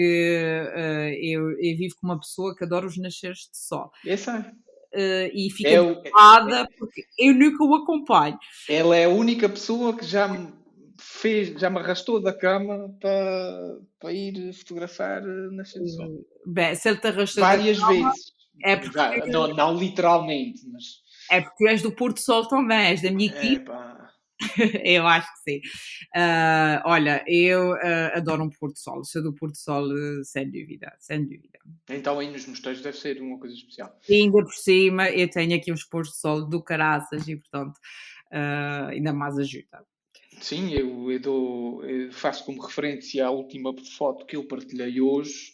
[1.22, 3.92] eu, eu, vivo com uma pessoa que adora os nasceres de sol.
[4.04, 4.40] Isso é.
[4.96, 8.38] Uh, e fica é porque eu nunca o acompanho.
[8.68, 10.54] Ela é a única pessoa que já me
[11.24, 16.26] fez, já me arrastou da cama para, para ir fotografar na Sol.
[16.46, 18.34] Bem, se ele te arrastou várias cama, vezes.
[18.62, 21.02] É porque já, não, não, literalmente, mas
[21.32, 23.72] é porque és do Porto Sol também, és da minha equipe.
[24.84, 25.62] eu acho que sim.
[26.16, 30.94] Uh, olha, eu uh, adoro um Porto Sol, sou do Porto Sol uh, sem dúvida,
[31.00, 31.58] sem dúvida.
[31.90, 33.98] Então aí nos mosteiros deve ser uma coisa especial.
[34.10, 37.80] E ainda por cima, eu tenho aqui uns Porto Sol do caraças e portanto
[38.90, 39.86] ainda mais ajuda.
[40.44, 45.54] Sim, eu, eu, dou, eu, faço como referência a última foto que eu partilhei hoje.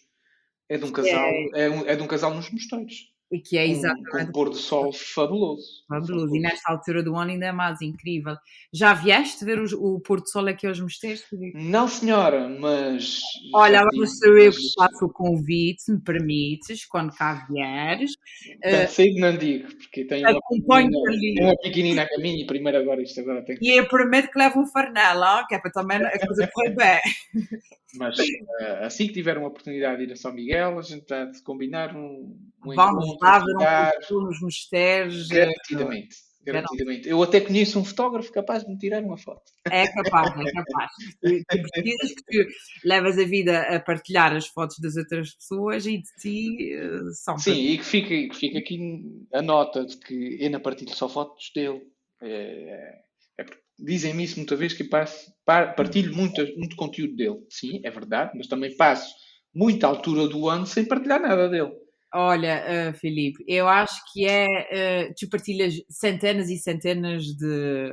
[0.68, 3.14] É de um casal, é, é, um, é de um casal nos mosteiros.
[3.32, 4.30] E que é exatamente.
[4.30, 5.84] Um pôr do sol fabuloso.
[5.88, 6.36] Fabuloso.
[6.36, 8.36] E nesta altura do ano ainda é mais incrível.
[8.74, 11.24] Já vieste ver o, o pôr do sol aqui aos mosteiros?
[11.54, 13.20] Não, senhora, mas.
[13.54, 18.12] Olha, ser eu que faço o convite, se me permites, quando cá vieres.
[18.66, 23.02] Uh, Sei não digo, porque tenho uma, pequenina, uma pequenina a caminho e primeiro agora
[23.02, 26.20] isto agora tem E eu prometo que levo um farnel, que é para também a
[26.26, 27.02] coisa correr bem.
[27.96, 31.26] Mas uh, assim que tiver uma oportunidade de ir a São Miguel, a gente está
[31.26, 32.38] de combinar um.
[32.64, 35.30] um Vamos lá ver um nos mistérios.
[35.32, 36.16] Eh, garantidamente.
[36.42, 37.08] Garantidamente.
[37.08, 39.44] Eu até conheço um fotógrafo capaz de me tirar uma foto.
[39.70, 40.92] É capaz, é capaz.
[41.22, 42.50] Tu, precisas que tu
[42.86, 47.38] levas a vida a partilhar as fotos das outras pessoas e de ti uh, são.
[47.38, 48.80] Sim, e que fica, que fica aqui
[49.34, 51.82] a nota de que eu não partilho só fotos dele.
[52.22, 52.94] É,
[53.38, 57.40] é porque dizem-me isso muitas vezes que passo, partilho muito, muito conteúdo dele.
[57.50, 59.14] Sim, é verdade, mas também passo
[59.54, 61.72] muita altura do ano sem partilhar nada dele.
[62.14, 65.10] Olha, uh, Filipe, eu acho que é.
[65.10, 67.92] Uh, tu partilhas centenas e centenas de,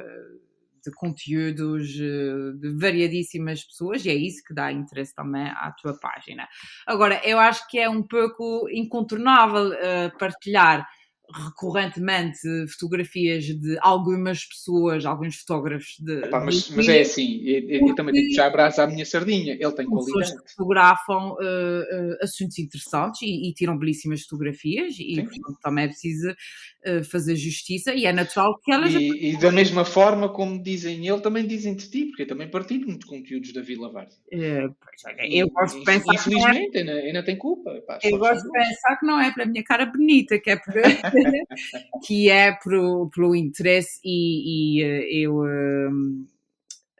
[0.83, 5.99] de conteúdos uh, de variadíssimas pessoas e é isso que dá interesse também à tua
[6.01, 6.49] página.
[6.87, 9.73] Agora, eu acho que é um pouco incontornável
[10.19, 10.89] partilhar
[11.35, 16.25] recorrentemente fotografias de algumas pessoas, alguns fotógrafos de.
[16.25, 19.73] Epá, mas, mas, é assim, eu, eu também digo já abraço à minha sardinha, ele
[19.73, 20.19] tem qualidade.
[20.19, 25.85] Pessoas que fotografam uh, uh, assuntos interessantes e, e, tiram belíssimas fotografias, e portanto, também
[25.85, 28.95] é preciso uh, fazer justiça, e é natural que elas.
[28.95, 32.49] E, e, da mesma forma como dizem ele, também dizem de ti, porque eu também
[32.49, 34.19] partilho muitos conteúdos da Vila Várzea.
[34.31, 36.15] eu gosto de pensar.
[36.15, 37.71] Infelizmente, que não é, ainda, tem culpa.
[37.87, 40.75] Pá, eu gosto de pensar que não é pela minha cara bonita, que é por.
[42.07, 45.91] que é pelo, pelo interesse e, e eh, eu uh,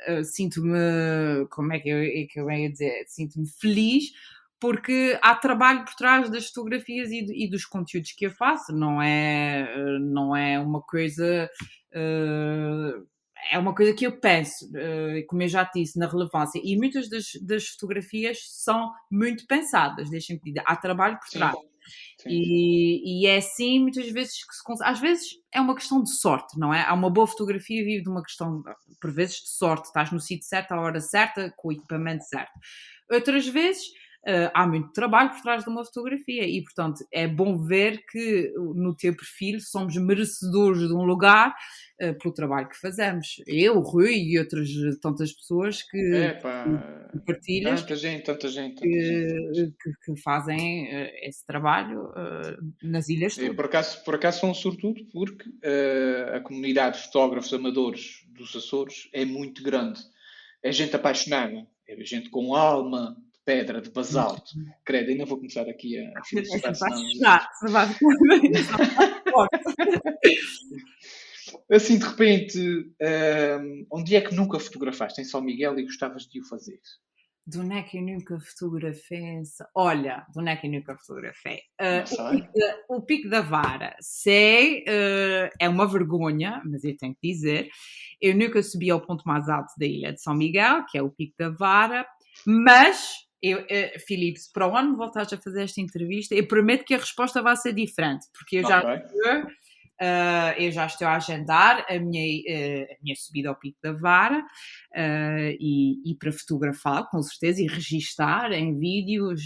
[0.09, 4.05] uh, sinto-me, como é que eu, é que eu ia dizer, sinto-me feliz
[4.59, 9.03] porque há trabalho por trás das fotografias e, e, dos conteúdos que eu faço, não
[9.03, 9.69] é,
[10.01, 11.51] não é uma coisa...
[11.93, 13.07] Uh,
[13.53, 14.69] é uma coisa que eu penso,
[15.29, 20.43] como eu já disse, na relevância, e muitas das, das fotografias são muito pensadas, deixem-me
[20.43, 21.55] dizer, há trabalho por trás.
[21.55, 21.76] Sim.
[22.29, 24.91] E, e, é assim muitas vezes que se consegue.
[24.91, 26.83] Às vezes é uma questão de sorte, não é?
[26.83, 28.63] Há uma boa fotografia vive de uma questão,
[29.01, 29.87] por vezes, de sorte.
[29.87, 32.53] Estás no sítio certo, à hora certa, com o equipamento certo.
[33.11, 33.85] Outras vezes
[34.27, 38.53] uh, há muito trabalho por trás de uma fotografia e, portanto, é bom ver que
[38.75, 41.55] no teu perfil somos merecedores de um lugar
[42.03, 43.37] uh, pelo trabalho que fazemos.
[43.47, 44.69] Eu, Rui e outras
[45.01, 47.83] tantas pessoas que, Epa, que partilhas.
[47.83, 48.75] Tanta gente, tanta gente.
[48.75, 49.77] Tanta que, gente.
[49.81, 52.13] que, que, fazem uh, esse trabalho
[52.83, 53.55] nas ilhas todas.
[53.55, 55.49] Por acaso, por acaso são sobretudo porque
[56.35, 60.01] a comunidade de fotógrafos amadores dos Açores é muito grande.
[60.63, 63.17] É gente apaixonada, é gente com alma,
[63.47, 64.51] pedra, de basalto.
[64.85, 66.73] Credo, ainda vou começar aqui a filosofar.
[71.71, 76.41] assim, de repente, um, onde é que nunca fotografaste em São Miguel e gostavas de
[76.41, 76.81] o fazer?
[77.57, 79.41] Onde é que eu nunca fotografei?
[79.73, 81.61] Olha, onde é que eu nunca fotografei?
[81.81, 86.97] Uh, o, pico da, o, pico da, Vara, sei, uh, é uma vergonha, mas eu
[86.97, 87.69] tenho que dizer,
[88.21, 91.11] eu nunca subi ao ponto mais alto da ilha de São Miguel, que é o
[91.11, 92.05] Pico da Vara,
[92.45, 96.85] mas eu, uh, Filipe, se para o ano voltares a fazer esta entrevista, eu prometo
[96.85, 99.43] que a resposta vai ser diferente, porque eu já, okay.
[99.43, 103.93] uh, eu já estou a agendar a minha, uh, a minha subida ao Pico da
[103.93, 104.45] Vara
[105.61, 109.43] e, e, para fotografar, com certeza, e registar em vídeos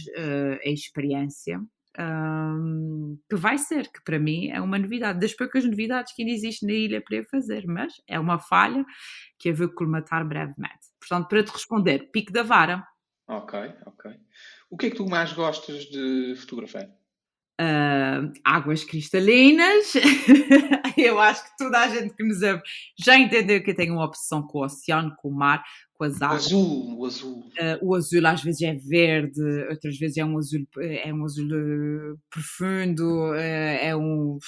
[0.64, 1.61] a experiência.
[1.99, 6.32] Um, que vai ser, que para mim é uma novidade, das poucas novidades que ainda
[6.32, 8.86] existe na ilha para eu fazer, mas é uma falha
[9.36, 10.86] que eu vou colmatar brevemente.
[11.01, 12.86] Portanto, para te responder, Pico da Vara,
[13.30, 14.10] Ok, ok.
[14.68, 16.88] O que é que tu mais gostas de fotografar?
[17.60, 19.92] Uh, águas cristalinas.
[20.98, 22.60] eu acho que toda a gente que nos ouve
[22.98, 25.62] já entendeu que eu tenho uma obsessão com o oceano, com o mar,
[25.94, 26.46] com as águas.
[26.46, 27.38] O azul, o azul.
[27.38, 31.46] Uh, o azul às vezes é verde, outras vezes é um azul, é um azul
[31.46, 34.38] uh, profundo, é um.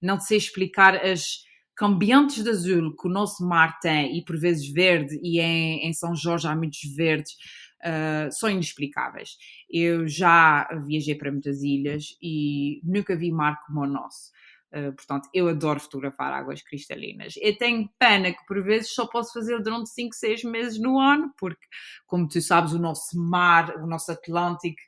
[0.00, 1.40] Não sei explicar as
[1.74, 5.92] cambiantes de azul que o nosso mar tem, e por vezes verde, e em, em
[5.94, 7.32] São Jorge há muitos verdes
[7.80, 9.36] uh, são inexplicáveis.
[9.68, 14.30] Eu já viajei para muitas ilhas e nunca vi mar como o nosso.
[14.72, 17.34] Uh, portanto, eu adoro fotografar águas cristalinas.
[17.40, 21.32] Eu tenho pena que por vezes só posso fazer durante 5, 6 meses no ano,
[21.38, 21.66] porque,
[22.06, 24.80] como tu sabes, o nosso mar, o nosso Atlântico,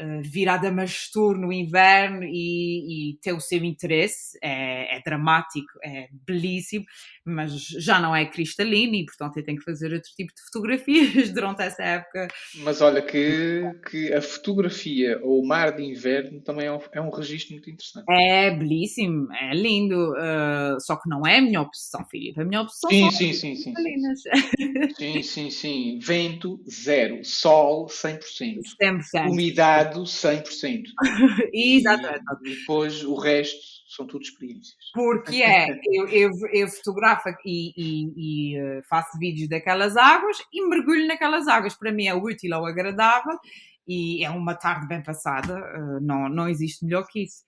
[0.00, 5.72] uh, vir a Damastur no inverno e, e, ter o seu interesse é, é, dramático,
[5.82, 6.84] é belíssimo,
[7.24, 11.30] mas já não é cristalino e, portanto, eu tenho que fazer outro tipo de fotografias
[11.32, 12.28] durante essa época.
[12.56, 17.00] Mas olha que, que a fotografia ou o mar de inverno também é um, é
[17.00, 18.04] um registro muito interessante.
[18.10, 22.40] É belíssimo, é lindo, uh, só que não é a minha opção, Filipe.
[22.40, 24.94] A minha opção sim, sim, sim, sim, sim.
[24.96, 25.98] sim, sim, sim.
[26.00, 27.24] Vento, zero.
[27.24, 28.60] Sol, 100%.
[28.80, 29.30] 100%.
[29.30, 30.84] Umidade, 100%.
[31.52, 32.24] Exatamente.
[32.44, 34.76] E depois o resto são tudo experiências.
[34.92, 40.66] Porque é, eu, eu, eu fotografo e, e, e, eh, faço vídeos daquelas águas e
[40.66, 41.74] mergulho naquelas águas.
[41.74, 43.38] Para mim é útil ou agradável
[43.86, 47.42] e é uma tarde bem passada, eh, não, não existe melhor que isso.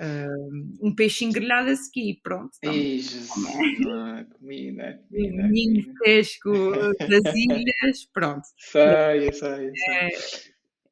[0.00, 2.52] Uh, um peixinho grelhado a seguir, pronto.
[2.58, 5.02] Então, Ei, Jesus, comida, comida.
[5.10, 6.52] Um fresco
[7.00, 8.46] das ilhas, pronto.
[8.58, 9.88] Sei, sei, sei.
[9.88, 10.08] É,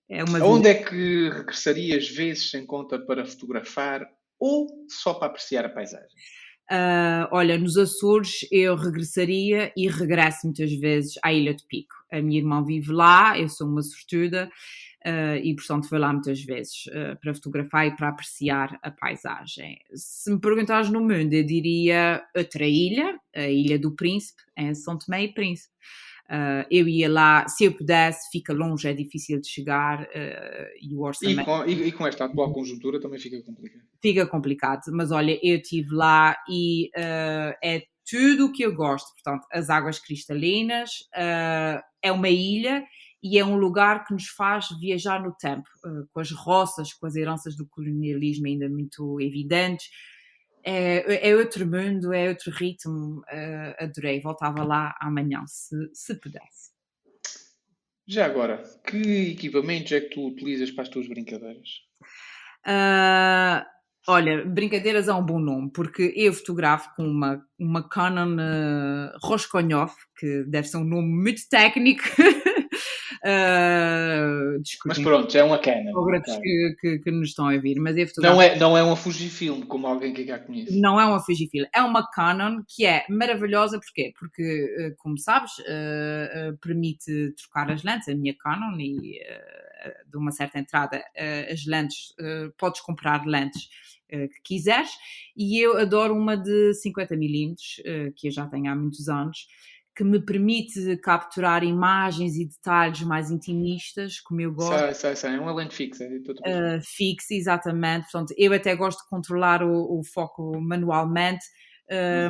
[0.09, 4.07] é uma Onde é que regressarias vezes sem conta para fotografar
[4.39, 6.09] ou só para apreciar a paisagem?
[6.71, 11.95] Uh, olha, nos Açores eu regressaria e regresso muitas vezes à Ilha de Pico.
[12.13, 14.51] A minha irmã vive lá, eu sou uma sortuda
[15.07, 19.79] uh, e, portanto, vou lá muitas vezes uh, para fotografar e para apreciar a paisagem.
[19.95, 24.99] Se me perguntares no mundo, eu diria outra ilha, a Ilha do Príncipe, em São
[24.99, 25.73] Tomé e Príncipe.
[26.27, 30.93] Uh, eu ia lá, se eu pudesse, fica longe, é difícil de chegar uh, e
[30.93, 31.41] o orçamento.
[31.41, 33.83] E com, e, e com, esta atual conjuntura também fica complicado.
[34.03, 39.13] Fica complicado, mas olha, eu estive lá e uh, é tudo o que eu gosto.
[39.15, 42.85] Portanto, as águas cristalinas, é uma ilha
[43.23, 45.69] e é um lugar que nos faz viajar no tempo,
[46.13, 49.87] com as roças, com as heranças do colonialismo ainda muito evidentes
[50.67, 53.21] é, é outro mundo, é outro ritmo.
[53.21, 56.73] Uh, adorei, voltava lá amanhã, se, se pudesse.
[58.09, 61.69] Já agora, que equipamentos é que tu utilizas para as tuas brincadeiras?
[62.67, 63.65] Uh,
[64.09, 69.93] olha, brincadeiras é um bom nome, porque eu fotografo com uma, uma Canon uh, Roskonov,
[70.19, 72.03] que deve ser um nome muito técnico.
[73.27, 75.91] Uh, mas pronto, é uma cana.
[75.91, 77.81] Fotógrafos que, que, que, nos estão a vir.
[77.81, 80.79] Mas é não, é, não é uma Fujifilm, como alguém que já conhece.
[80.79, 83.81] Não é uma Fujifilm, é uma Canon que é maravilhosa.
[83.81, 84.13] Porquê?
[84.17, 89.19] Porque, uh, como sabes, uh, permite trocar as lentes, a minha Canon, e
[90.09, 91.05] de uma certa entrada,
[91.53, 92.13] as lentes,
[92.59, 93.69] podes comprar lentes
[94.09, 94.91] que quiseres.
[95.37, 97.55] E eu adoro uma de 50mm,
[98.17, 99.47] que eu já tenho há muitos anos
[99.97, 104.79] que me permite capturar imagens e detalhes mais intimistas, como eu gosto.
[104.79, 105.31] Sei, sei, sei.
[105.37, 106.05] É uma lente fixa.
[106.05, 108.03] Uh, fixa, exatamente.
[108.13, 111.47] Portanto, eu até gosto de controlar o, o foco manualmente,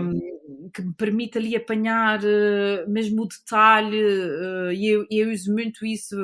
[0.01, 5.53] um, que me permite ali apanhar uh, mesmo o detalhe, uh, e eu, eu, uso
[5.53, 6.17] muito isso,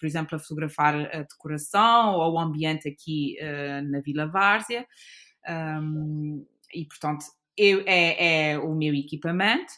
[0.00, 3.36] por exemplo, a fotografar a decoração ou o ambiente aqui
[3.90, 4.86] na Vila Várzea,
[5.46, 9.72] um, e portanto eu, é, é o meu equipamento.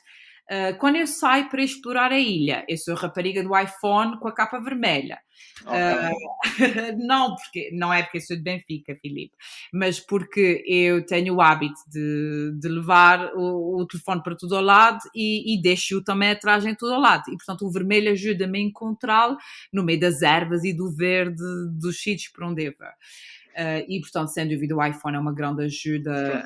[0.51, 4.29] Uh, quando eu saio para explorar a ilha, eu sou a rapariga do iPhone com
[4.29, 5.19] a capa vermelha.
[5.61, 6.95] Okay.
[6.95, 9.35] Uh, não, porque, não é porque eu sou de Benfica, Filipe,
[9.73, 14.61] mas porque eu tenho o hábito de, de levar o, o, telefone para todo o
[14.61, 17.25] lado e, e deixo-o também atrás em todo o lado.
[17.29, 19.37] E, portanto, o vermelho ajuda-me a encontrá-lo
[19.71, 21.43] no meio das ervas e do verde
[21.79, 22.89] dos sítios por onde eu vou.
[22.89, 26.45] Uh, e, portanto, sem dúvida, o iPhone é uma grande ajuda.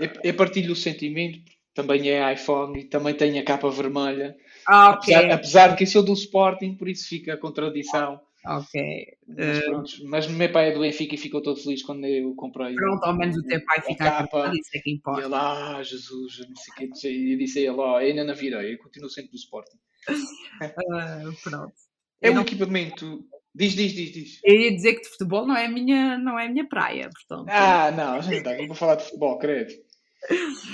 [0.00, 1.38] Eu, eu partilho o sentimento,
[1.78, 4.36] também é iPhone e também tem a capa vermelha.
[4.66, 5.14] Ah, okay.
[5.14, 8.20] apesar, apesar de que eu sou do Sporting, por isso fica a contradição.
[8.44, 9.06] Ok.
[9.28, 12.34] Mas, pronto, mas o meu pai é do Benfica e ficou todo feliz quando eu
[12.34, 12.74] comprei.
[12.74, 14.52] Pronto, ao menos o teu pai fica capa.
[14.54, 15.20] Isso é que importa.
[15.20, 17.32] E ele, ah, Jesus, não sei o que.
[17.32, 19.78] Eu disse a ele, ó, ainda não virei, eu continuo sempre do Sporting.
[20.08, 21.72] uh, pronto.
[22.20, 23.24] É um equipamento
[23.54, 24.40] Diz, diz, diz, diz.
[24.44, 27.10] Eu ia dizer que de futebol não é a minha, não é a minha praia,
[27.10, 27.48] portanto.
[27.50, 29.72] Ah, não, está, vou falar de futebol, credo.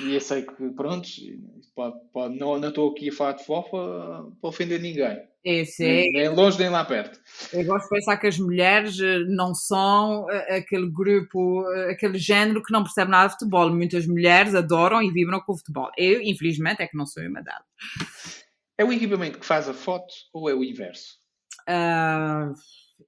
[0.04, 1.08] E eu sei que, pronto,
[1.74, 5.18] pode, pode, não, não estou aqui a falar de futebol para, ofender ninguém.
[5.44, 6.10] Esse é.
[6.10, 7.20] Nem, longe nem lá perto.
[7.52, 12.18] Eu gosto de pensar que as mulheres eh, não são eh, aquele grupo, eh, aquele
[12.18, 13.70] género que não percebe nada de futebol.
[13.70, 15.90] Muitas mulheres adoram e vibram com o futebol.
[15.98, 18.42] Eu, infelizmente, é que não sou uma delas.
[18.78, 21.18] É o equipamento que faz a foto ou é o inverso?
[21.68, 22.54] Uh,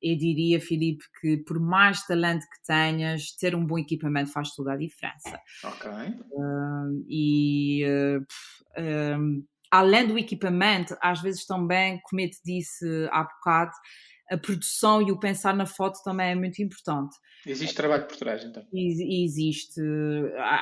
[0.02, 4.72] eu diria, Filipe, que por mais talento que tenhas, ter um bom equipamento faz toda
[4.72, 5.40] a diferença.
[5.64, 5.90] Ok.
[5.90, 13.72] Uh, e uh, além do equipamento, às vezes também, como eu te disse há bocado,
[14.30, 17.16] a produção e o pensar na foto também é muito importante.
[17.46, 18.64] Existe trabalho por trás, então?
[18.72, 19.80] Existe,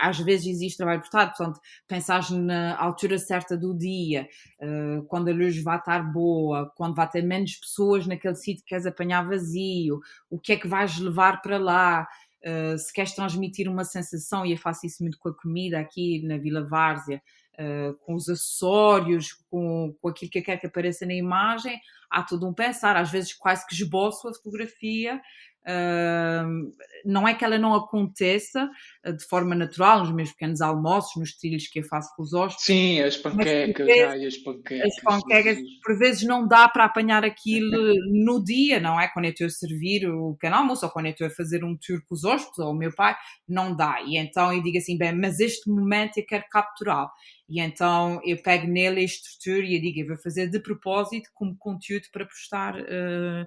[0.02, 1.58] às vezes existe trabalho por trás, portanto,
[1.88, 4.28] pensar na altura certa do dia,
[4.60, 8.68] eh, quando a luz vai estar boa, quando vai ter menos pessoas naquele sítio que
[8.68, 12.06] queres apanhar vazio, o que é que vais levar para lá,
[12.42, 16.22] eh, se queres transmitir uma sensação, e eu faço isso muito com a comida aqui
[16.26, 17.22] na Vila Várzea,
[17.59, 21.80] uh, com os acessórios, com, com aquilo que eu quero que apareça na imagem,
[22.11, 25.20] há todo um pensar, às vezes quase que esboço a fotografia,
[25.66, 26.70] Uh,
[27.06, 28.68] não é que ela não aconteça
[29.06, 32.34] uh, de forma natural nos meus pequenos almoços, nos trilhos que eu faço com os
[32.34, 32.66] hóspedes.
[32.66, 34.86] Sim, as panquecas, vezes, ai, as panquecas.
[34.86, 39.08] As panquecas, por vezes não dá para apanhar aquilo no dia, não é?
[39.08, 41.76] Quando eu estou a servir o pequeno almoço ou quando eu estou a fazer um
[41.76, 43.16] tour com os hóspedes ou o meu pai,
[43.48, 44.02] não dá.
[44.06, 47.10] E então eu digo assim, bem, mas este momento eu quero capturá-lo.
[47.48, 51.30] E então eu pego nele a estrutura e eu digo, eu vou fazer de propósito
[51.34, 53.46] como conteúdo para postar uh,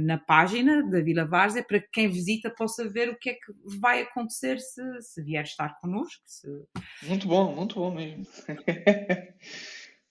[0.00, 3.52] na página da Vila Várzea, para que quem visita possa ver o que é que
[3.80, 6.22] vai acontecer se, se vier estar connosco.
[6.24, 6.48] Se...
[7.02, 8.22] Muito bom, muito bom mesmo.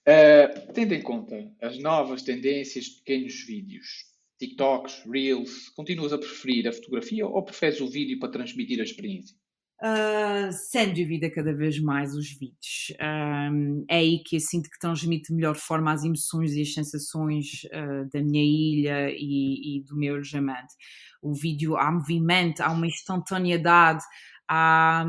[0.07, 3.87] uh, tendo em conta as novas tendências de pequenos vídeos,
[4.37, 9.37] TikToks, Reels, continuas a preferir a fotografia ou preferes o vídeo para transmitir a experiência?
[9.83, 12.93] Uh, sem dúvida, cada vez mais os vídeos.
[13.89, 17.65] É aí que eu sinto que transmite de melhor forma as emoções e as sensações
[17.65, 20.73] uh, da minha ilha e, e, do meu alojamento.
[21.21, 24.05] O vídeo, há movimento, há uma instantaneidade,
[24.47, 25.05] há,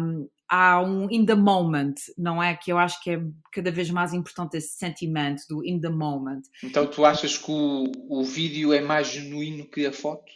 [0.48, 2.56] há um in the moment, não é?
[2.56, 3.22] Que eu acho que é
[3.52, 6.42] cada vez mais importante esse sentimento do in the moment.
[6.64, 10.32] Então, tu achas que o, o vídeo é mais genuíno que a foto?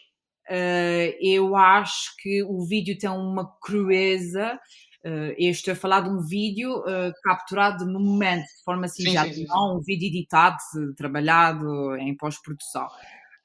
[0.49, 4.59] Uh, eu acho que o vídeo tem uma crueza.
[5.05, 9.11] Uh, eu estou a falar de um vídeo uh, capturado no momento, de forma assim,
[9.11, 10.57] já não um vídeo editado,
[10.97, 12.87] trabalhado em pós-produção.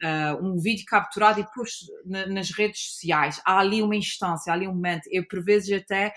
[0.01, 3.41] Uh, um vídeo capturado e posto na, nas redes sociais.
[3.45, 5.04] Há ali uma instância, há ali um momento.
[5.12, 6.14] Eu, por vezes, até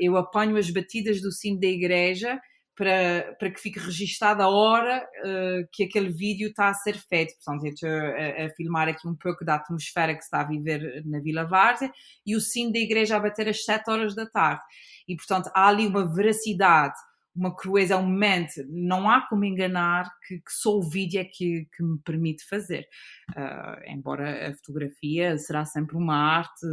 [0.00, 2.36] eu apanho as batidas do sino da igreja
[2.76, 7.34] para, para que fique registada a hora uh, que aquele vídeo está a ser feito.
[7.36, 10.48] Portanto, eu estou a, a, filmar aqui um pouco da atmosfera que se está a
[10.48, 11.90] viver na Vila Várzea
[12.24, 14.60] e o sino da igreja a bater às 7 horas da tarde.
[15.08, 16.94] E, portanto, há ali uma veracidade
[17.36, 21.24] uma crueza, é um momento, não há como enganar que, que só o vídeo é
[21.24, 22.88] que, que me permite fazer.
[23.30, 26.66] Uh, embora a fotografia será sempre uma arte,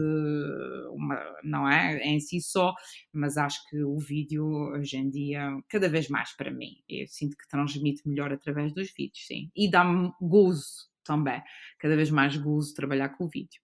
[0.92, 1.98] uma, não é?
[2.04, 2.74] Em si só,
[3.12, 7.38] mas acho que o vídeo hoje em dia, cada vez mais para mim, eu sinto
[7.38, 9.52] que transmite melhor através dos vídeos, sim.
[9.56, 11.42] E dá-me gozo também,
[11.78, 13.62] cada vez mais gozo trabalhar com o vídeo.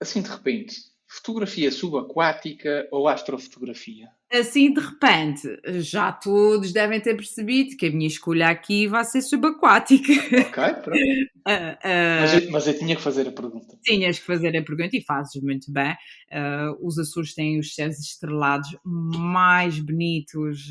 [0.00, 0.76] Assim de repente,
[1.12, 4.06] Fotografia subaquática ou astrofotografia?
[4.32, 9.20] Assim, de repente, já todos devem ter percebido que a minha escolha aqui vai ser
[9.22, 10.12] subaquática.
[10.12, 10.90] Ok, pronto.
[10.92, 13.76] uh, uh, mas, eu, mas, eu, tinha que fazer a pergunta.
[13.82, 15.96] Tinhas que fazer a pergunta e fazes muito bem.
[16.30, 20.70] Uh, os Açores têm os céus estrelados mais bonitos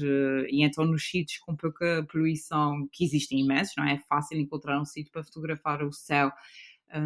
[0.50, 3.96] e então nos sítios com pouca poluição, que existem imensos, não é?
[3.96, 6.32] É fácil encontrar um sítio para fotografar o céu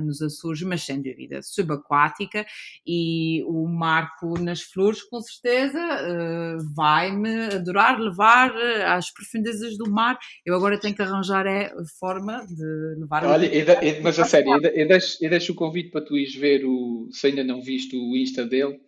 [0.04, 2.46] nos Açores, mas sem dúvida subaquática,
[2.86, 9.90] e o Marco nas Flores, com certeza, uh, vai-me adorar levar ah, às profundezas do
[9.90, 10.18] mar.
[10.46, 13.26] Eu agora tenho que arranjar é, a forma de levar.
[13.26, 13.50] Olha,
[14.02, 17.28] mas a sério, eu deixo, eu deixo o convite para tu ires ver o, se
[17.28, 18.80] ainda não viste o Insta dele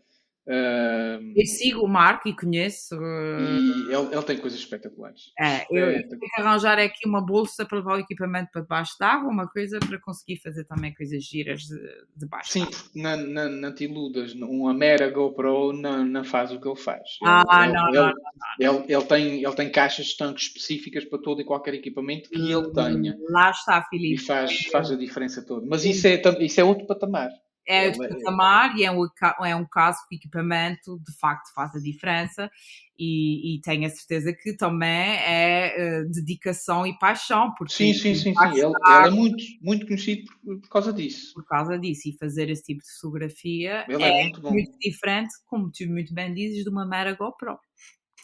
[0.47, 2.95] Uh, eu sigo o Marco e conheço.
[2.95, 5.31] Uh, e ele, ele, tem coisas espetaculares.
[5.39, 8.95] É, eu é, tenho que arranjar aqui uma bolsa para levar o equipamento para debaixo
[8.99, 11.77] d'água, uma coisa para conseguir fazer também coisas giras de,
[12.15, 12.27] de.
[12.43, 16.75] Sim, na, na, na te iludas, uma mera GoPro não, não faz o que ele
[16.75, 17.17] faz.
[17.23, 18.13] Ah, ele, não, ele, não, não,
[18.59, 22.29] não, Ele, ele, tem, ele tem caixas de tanques específicas para todo e qualquer equipamento
[22.29, 23.17] que ele tenha.
[23.29, 24.13] Lá está, Filipe.
[24.13, 25.65] E faz, faz a diferença toda.
[25.67, 27.31] Mas isso é, isso é outro patamar.
[27.67, 29.07] É de patamar e é um,
[29.43, 32.49] é um caso que o equipamento de facto faz a diferença
[32.97, 37.53] e, e tenho a certeza que também é uh, dedicação e paixão.
[37.57, 38.47] Porque sim, sim, sim, sim.
[38.53, 41.33] Ele, ele, é muito, muito conhecido por, por, causa disso.
[41.33, 42.07] Por causa disso.
[42.07, 46.13] E fazer esse tipo de fotografia ele é, é muito, muito, diferente, como tu muito
[46.13, 47.57] bem dizes, de uma mera GoPro.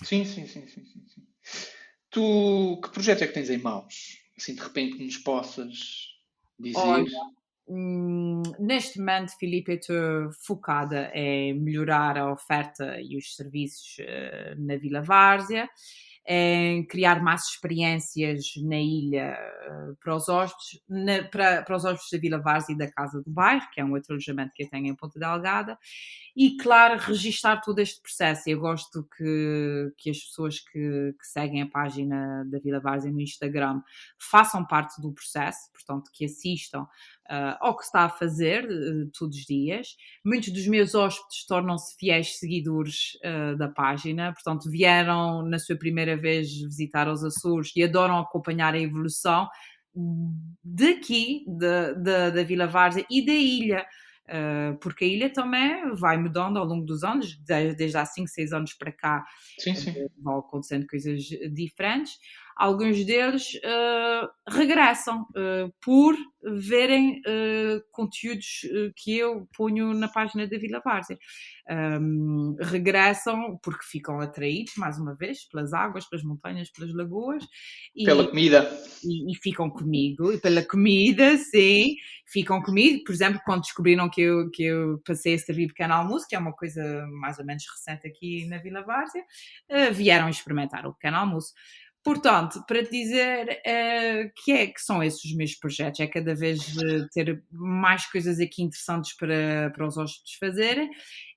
[0.04, 1.22] Sim, sim, sim, sim, sim, sim.
[2.10, 4.20] Tu, que projeto é que tens em mãos?
[4.38, 5.78] Assim, de repente, que nos possas
[6.60, 6.80] dizer?
[6.80, 7.12] Olha,
[7.74, 14.76] Hum, neste momento, Filipe, estou focada em melhorar a oferta e os serviços uh, na
[14.76, 15.70] Vila Várzea,
[16.28, 19.38] em criar mais experiências na ilha
[19.70, 23.22] uh, para os hóspedes, na, para, para os hóspedes da Vila Várzea e da Casa
[23.24, 25.80] do Bairro, que é um outro alojamento que eu tenho em Ponta Delgada,
[26.36, 28.50] e, claro, registar todo este processo.
[28.50, 33.22] Eu gosto que, que as pessoas que, que seguem a página da Vila Várzea no
[33.22, 33.82] Instagram
[34.20, 36.86] façam parte do processo, portanto, que assistam
[37.32, 39.96] uh, ao que está a fazer uh, todos os dias.
[40.24, 46.18] Muitos dos meus hóspedes tornam-se fiéis seguidores uh, da página, portanto, vieram na sua primeira
[46.18, 49.48] vez visitar os Açores e adoram acompanhar a evolução
[50.64, 53.86] daqui, da, da, da Vila Várzea e da ilha.
[54.28, 58.30] Uh, porque a ilha também vai mudando ao longo dos anos, desde, desde há 5,
[58.30, 59.26] 6 anos para cá,
[59.60, 59.94] sim, sim.
[60.22, 61.22] vão acontecendo coisas
[61.52, 62.14] diferentes
[62.56, 68.62] alguns deles uh, regressam uh, por verem uh, conteúdos
[68.96, 71.18] que eu ponho na página da Vila Várzea.
[71.70, 77.44] Um, regressam porque ficam atraídos, mais uma vez, pelas águas, pelas montanhas, pelas lagoas.
[77.96, 78.70] E, pela comida.
[79.04, 81.96] E, e, ficam comigo, e pela comida, sim,
[82.26, 83.04] ficam comigo.
[83.04, 86.40] Por exemplo, quando descobriram que eu, que eu passei a servir pequeno almoço, que é
[86.40, 89.24] uma coisa mais ou menos recente aqui na Vila Várzea,
[89.94, 91.54] vieram experimentar o pequeno almoço.
[92.04, 96.34] Portanto, para te dizer uh, que é que são esses os meus projetos, é cada
[96.34, 100.90] vez uh, ter mais coisas aqui interessantes para, para os hóspedes fazerem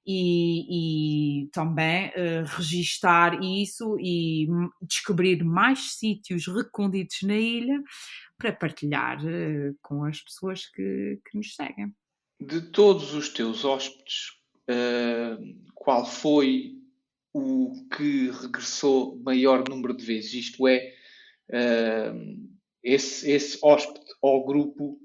[0.06, 4.48] e, e também uh, registar isso e
[4.80, 7.82] descobrir mais sítios recônditos na ilha
[8.38, 11.94] para partilhar uh, com as pessoas que, que nos seguem.
[12.40, 14.32] De todos os teus hóspedes,
[15.74, 16.83] qual foi
[17.34, 20.94] o que regressou maior número de vezes, isto é,
[21.50, 22.48] uh,
[22.82, 25.00] esse, esse hóspede ou grupo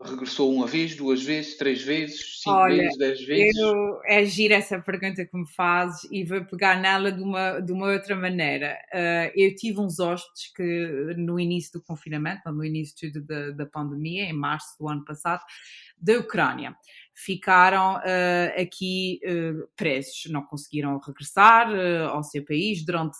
[0.00, 3.56] regressou uma vez, duas vezes, três vezes, cinco Olha, vezes, dez vezes?
[3.56, 7.72] Eu, é gira essa pergunta que me fazes e vou pegar nela de uma, de
[7.72, 8.76] uma outra maneira.
[8.92, 14.24] Uh, eu tive uns hóspedes que no início do confinamento, no início da, da pandemia,
[14.24, 15.42] em março do ano passado,
[15.98, 16.76] da Ucrânia
[17.16, 23.16] ficaram uh, aqui uh, presos, não conseguiram regressar uh, ao seu país durante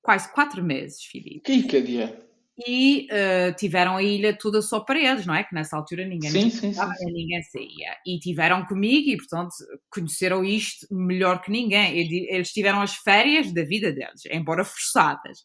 [0.00, 1.40] quase quatro meses, Filipe.
[1.40, 2.24] Que dia?
[2.66, 3.08] E
[3.56, 5.42] tiveram a ilha toda só para eles, não é?
[5.42, 7.96] Que nessa altura ninguém sim, sim, sim, ninguém saía.
[8.06, 9.52] E tiveram comigo e, portanto,
[9.90, 11.98] conheceram isto melhor que ninguém.
[12.28, 15.38] Eles tiveram as férias da vida deles, embora forçadas.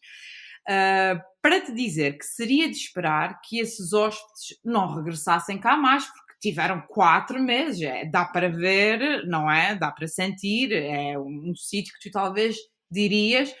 [0.68, 6.04] Uh, para te dizer que seria de esperar que esses hóspedes não regressassem cá mais,
[6.04, 9.74] porque tiveram quatro meses, é, dá para ver, não é?
[9.74, 12.56] Dá para sentir, é um, um sítio que tu talvez
[12.90, 13.52] dirias,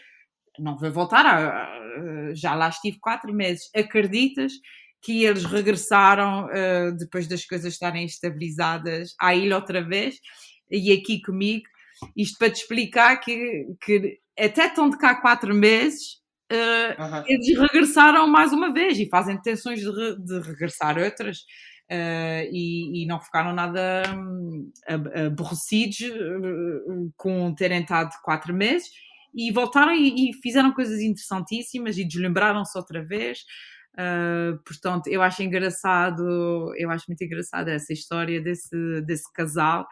[0.58, 4.52] não vou voltar, a, já lá estive quatro meses, acreditas
[5.00, 10.16] que eles regressaram uh, depois das coisas estarem estabilizadas à ilha outra vez?
[10.70, 11.64] E aqui comigo,
[12.16, 16.14] isto para te explicar que, que até estão de cá quatro meses,
[16.52, 21.38] uh, eles regressaram mais uma vez e fazem intenções de, re, de regressar outras
[21.90, 24.70] Uh, e, e, não ficaram nada um,
[25.26, 28.90] aborrecidos uh, com terem estado quatro meses
[29.34, 33.40] e voltaram e, e fizeram coisas interessantíssimas e deslembraram-se outra vez.
[33.94, 39.82] Uh, portanto, eu acho engraçado, eu acho muito engraçada essa história desse, desse casal,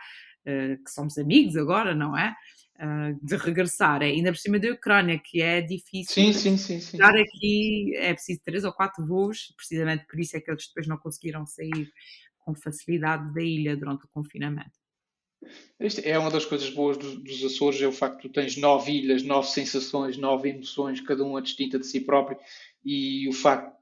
[0.47, 2.35] uh, que somos amigos agora, não é?
[2.79, 6.13] Uh, de regressar, é, ainda por cima da Ucrânia, que é difícil.
[6.13, 6.77] Sim, sim, sim.
[6.77, 10.87] Estar aqui é preciso três ou quatro voos, precisamente por isso é que eles depois
[10.87, 11.91] não conseguiram sair
[12.39, 14.79] com facilidade da ilha durante o confinamento.
[15.79, 18.57] Este é uma das coisas boas dos, dos, Açores, é o facto que tu tens
[18.57, 22.39] nove ilhas, nove sensações, nove emoções, cada uma distinta de si próprio,
[22.85, 23.75] e o facto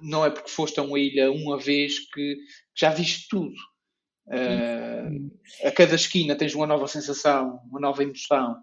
[0.00, 2.38] não é porque foste a uma ilha uma vez que
[2.74, 3.54] já viste tudo.
[4.26, 5.30] Uh,
[5.64, 8.62] a cada esquina tens uma nova sensação, uma nova emoção.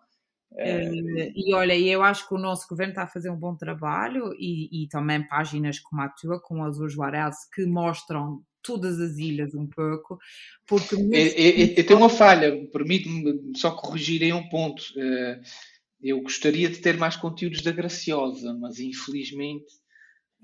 [0.52, 4.34] Uh, e olha, eu acho que o nosso governo está a fazer um bom trabalho
[4.38, 9.56] e, e também páginas como a tua, com as Juarez, que mostram todas as ilhas
[9.56, 10.20] um pouco,
[10.68, 10.96] porque...
[10.96, 14.84] Eu, tenho uma falha, permite-me só corrigir em um ponto.
[16.00, 19.66] Eu gostaria de ter mais conteúdos da Graciosa, mas infelizmente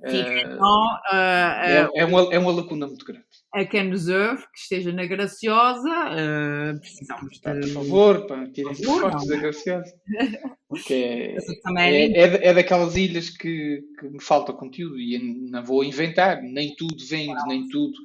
[0.04, 3.26] então, é, é, uma, é uma lacuna muito grande.
[3.54, 7.42] A quem nos ouve, que esteja na Graciosa, uh, precisamos de.
[7.42, 9.94] Por favor, pá, tirem fotos da Graciosa.
[10.70, 11.38] Porque é,
[11.78, 15.18] é, é, é, daquelas ilhas que, que me falta conteúdo e
[15.50, 17.98] não vou inventar, nem tudo vende, nem tudo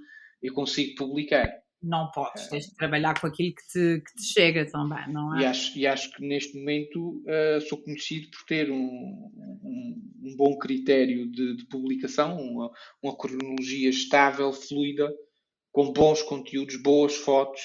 [0.42, 4.64] eu consigo publicar não podes, tens de trabalhar com aquilo que te, que te chega
[4.70, 5.42] também, não é?
[5.42, 10.36] E acho, e acho que neste momento uh, sou conhecido por ter um, um, um
[10.36, 12.70] bom critério de, de publicação, uma,
[13.02, 15.12] uma, cronologia estável, fluida,
[15.72, 17.60] com bons conteúdos, boas fotos.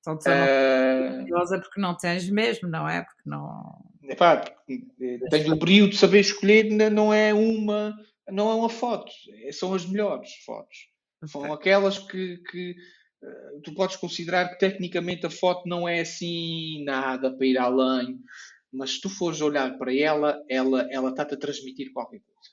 [0.00, 3.02] Então, uh, curiosa porque não tens mesmo, não é?
[3.02, 3.84] Porque não.
[4.04, 7.94] Epá, eh, tenho o brilho de saber escolher, não é uma,
[8.30, 9.12] não é uma foto,
[9.52, 10.88] são as melhores fotos.
[11.26, 12.76] São aquelas que, que
[13.62, 18.18] tu podes considerar que tecnicamente a foto não é assim nada para ir além,
[18.72, 22.50] mas se tu fores olhar para ela, ela ela está-te a transmitir qualquer coisa.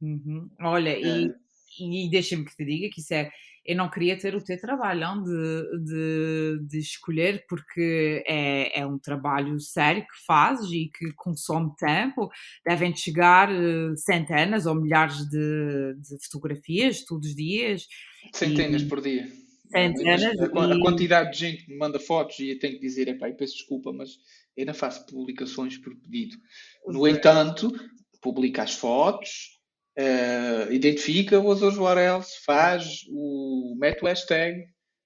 [0.00, 0.50] Uhum.
[0.60, 1.00] Olha, é.
[1.00, 3.30] e, e deixa-me que te diga que isso é.
[3.64, 8.96] Eu não queria ter o teu trabalho de, de, de escolher, porque é, é um
[8.96, 12.30] trabalho sério que fazes e que consome tempo.
[12.64, 17.88] Devem chegar eh, centenas ou milhares de, de fotografias todos os dias.
[18.32, 19.26] Centenas e, por dia
[19.68, 20.40] Centenas.
[20.40, 23.54] A, quantidade de gente que me manda fotos e eu tenho que dizer, epá, peço
[23.54, 24.18] desculpa, mas
[24.56, 26.36] eu não faço publicações por pedido.
[26.86, 27.72] No entanto,
[28.20, 29.58] publica as fotos,
[29.98, 34.62] uh, identifica os URLs, faz o, mete o hashtag,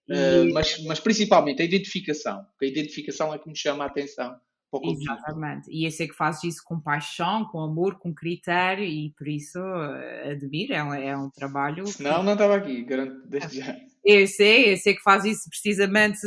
[0.08, 4.38] uh, mas, mas principalmente a identificação, porque a identificação é que me chama a atenção.
[4.72, 5.68] Exatamente.
[5.68, 9.58] E eu sei que fazes isso com paixão, com amor, com critério e por isso
[9.58, 11.84] uh, admiro, é um, é um trabalho.
[11.98, 13.76] Não, não estava aqui, garanto desde já.
[14.12, 16.20] Eu sei, eu sei que faz isso precisamente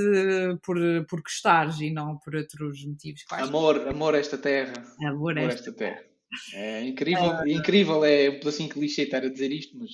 [0.63, 0.77] por,
[1.09, 3.23] por gostares e não por outros motivos.
[3.23, 3.47] Quais.
[3.47, 4.73] Amor, amor a esta terra.
[5.01, 5.95] Amor, amor esta, esta terra.
[5.97, 6.13] terra.
[6.53, 9.91] É incrível, é incrível, é um pedacinho clichê estar a dizer isto, mas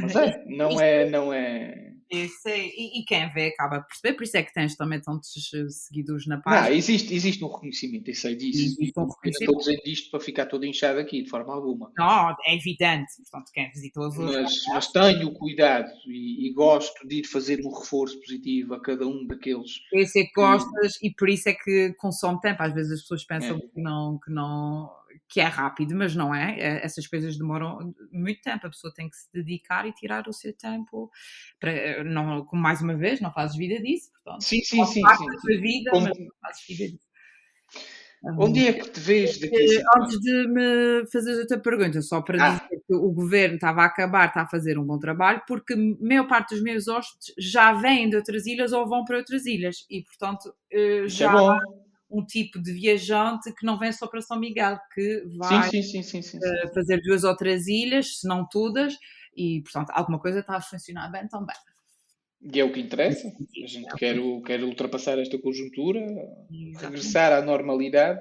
[0.00, 1.89] mas é, não é, não é.
[2.42, 5.30] Sei, e, e, quem vê acaba a perceber, por isso é que tens também tantos
[5.54, 6.68] eh, seguidores na página.
[6.68, 8.58] Não, existe, existe um reconhecimento, eu sei disso.
[8.58, 9.52] Existe um reconhecimento.
[9.52, 11.92] não estou dizendo isto para ficar todo inchado aqui, de forma alguma.
[11.96, 14.42] Não, é evidente, portanto, quem visitou as outras.
[14.42, 19.06] Mas, mas tenho cuidado e, e, gosto de ir fazer um reforço positivo a cada
[19.06, 19.80] um daqueles.
[19.92, 22.60] Eu sei que gostas e por isso é que consome tempo.
[22.60, 23.60] Às vezes as pessoas pensam é.
[23.60, 24.18] que não.
[24.18, 24.99] Que não
[25.30, 26.58] que é rápido, mas não é.
[26.58, 26.84] é.
[26.84, 28.66] Essas coisas demoram muito tempo.
[28.66, 31.08] A pessoa tem que se dedicar e tirar o seu tempo.
[31.60, 34.10] Para, não, como mais uma vez, não fazes vida disso.
[34.12, 35.00] Portanto, sim, sim, sim.
[35.00, 36.08] Sim, tua vida, como...
[36.08, 37.10] mas não fazes vida disso.
[38.22, 42.44] Onde é que te vês daqui a Antes de me fazer outra pergunta, só para
[42.44, 42.50] ah.
[42.50, 45.76] dizer que o governo estava a acabar, está a fazer um bom trabalho, porque a
[45.76, 49.86] maior parte dos meus hóspedes já vêm de outras ilhas ou vão para outras ilhas
[49.88, 51.32] e, portanto, eh, já.
[51.32, 51.79] É
[52.10, 56.02] um tipo de viajante que não vem só para São Miguel, que vai sim, sim,
[56.02, 58.94] sim, uh, fazer duas ou três ilhas, se não todas,
[59.36, 61.56] e portanto alguma coisa está a funcionar bem também.
[62.42, 63.28] E é o que interessa.
[63.28, 66.80] A gente é quer, quer ultrapassar esta conjuntura, Exatamente.
[66.80, 68.20] regressar à normalidade.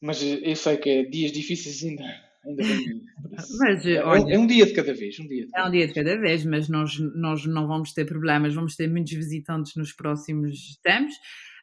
[0.00, 2.04] Mas eu sei que é dias difíceis ainda.
[2.44, 2.62] ainda
[3.58, 5.18] mas, é, olha, é, um dia de cada vez.
[5.18, 8.54] Um dia é um dia de cada vez, mas nós, nós não vamos ter problemas,
[8.54, 11.14] vamos ter muitos visitantes nos próximos tempos.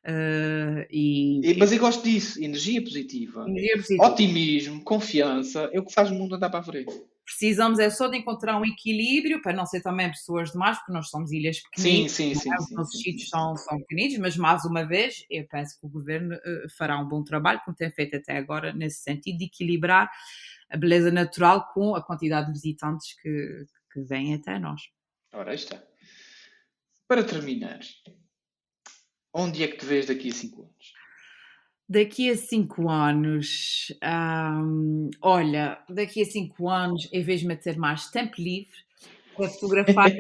[0.08, 5.94] Uh, e, mas eu gosto disso, energia positiva, energia positiva, otimismo, confiança, é o que
[5.94, 6.94] faz o mundo andar para a frente.
[7.26, 11.10] Precisamos é só de encontrar um equilíbrio para não ser também pessoas demais, porque nós
[11.10, 14.86] somos ilhas pequeninas, sim, sim, sim, os nossos sítios são, são pequeninos, mas mais uma
[14.86, 18.38] vez eu penso que o governo uh, fará um bom trabalho, como tem feito até
[18.38, 20.10] agora, nesse sentido de equilibrar
[20.70, 24.84] a beleza natural com a quantidade de visitantes que, que vêm até nós.
[25.34, 25.84] Ora, está.
[27.10, 27.80] Para terminar,
[29.34, 30.98] onde é que te vês daqui a 5 anos?
[31.90, 37.78] Daqui a 5 anos, hum, olha, daqui a 5 anos, em vez de me ter
[37.78, 38.76] mais tempo livre
[39.38, 40.18] para fotografar, uh,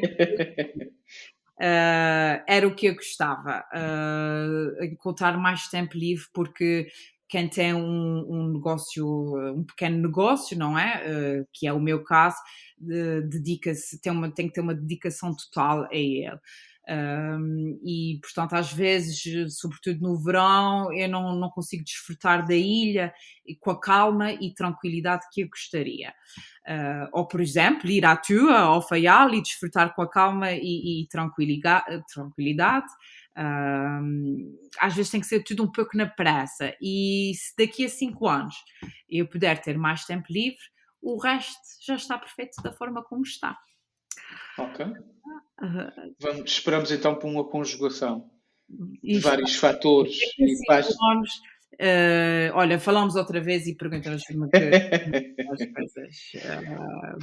[2.47, 6.88] era o que eu gostava, uh, encontrar mais tempo livre, porque
[7.28, 9.05] quem tem um, um, negócio,
[9.53, 11.03] um pequeno negócio, não é?
[11.41, 12.38] Uh, que é o meu caso,
[12.78, 16.39] dedica-se, tem, uma, tem que ter uma dedicação total a ele.
[16.90, 19.22] Um, e, portanto, às vezes,
[19.60, 23.14] sobretudo no verão, eu não, não consigo desfrutar da ilha
[23.60, 26.14] com a calma e tranquilidade que eu gostaria.
[26.66, 31.02] Uh, ou, por exemplo, ir à Tua, ao Faial e desfrutar com a calma e,
[31.02, 32.04] e tranquilidade.
[32.14, 32.88] tranquilidade.
[33.38, 36.74] Um, às vezes tem que ser tudo um pouco na pressa.
[36.82, 38.56] E se daqui a cinco anos
[39.10, 40.64] eu puder ter mais tempo livre,
[41.02, 43.58] o resto já está perfeito da forma como está.
[44.58, 44.86] Ok.
[46.20, 48.30] Vamos, esperamos então por uma conjugação
[49.03, 51.32] de vários fatores e anos,
[51.74, 54.49] uh, olha, falamos outra vez e perguntamos uma
[55.74, 56.18] coisas.
[56.36, 57.18] Uh,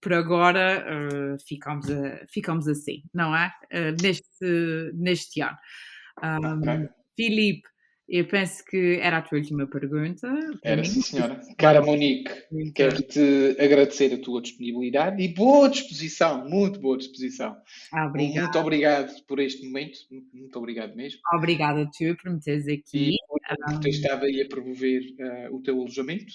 [0.00, 1.86] por agora uh, ficamos,
[2.30, 3.52] ficamos assim, não é?
[4.02, 5.56] neste, neste ano.
[6.22, 6.88] Um, okay.
[7.16, 7.68] Filipe,
[8.08, 10.28] eu penso que era a tua última pergunta.
[10.62, 10.88] Era mim.
[10.88, 11.40] sim, senhora.
[11.56, 12.30] Cara Monique,
[12.74, 17.56] quero-te agradecer a tua disponibilidade e boa disposição, muito boa disposição.
[17.92, 19.98] Ah, muito obrigado por este momento,
[20.32, 21.20] muito obrigado mesmo.
[21.32, 23.14] Obrigada a tu por me teres aqui.
[23.14, 26.32] E por, por ter estado aí a promover uh, o teu alojamento.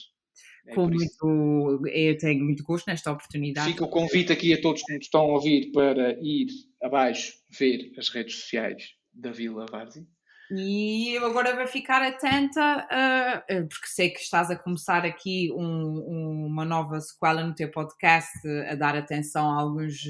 [0.66, 3.72] É Com muito, eu tenho muito gosto nesta oportunidade.
[3.72, 6.48] Fica o convite aqui a todos que nos estão a ouvir para ir
[6.82, 10.06] abaixo ver as redes sociais da Vila Várzea.
[10.52, 16.48] E eu agora vou ficar atenta, uh, porque sei que estás a começar aqui um,
[16.48, 18.32] uma nova sequela no teu podcast,
[18.68, 20.04] a dar atenção a alguns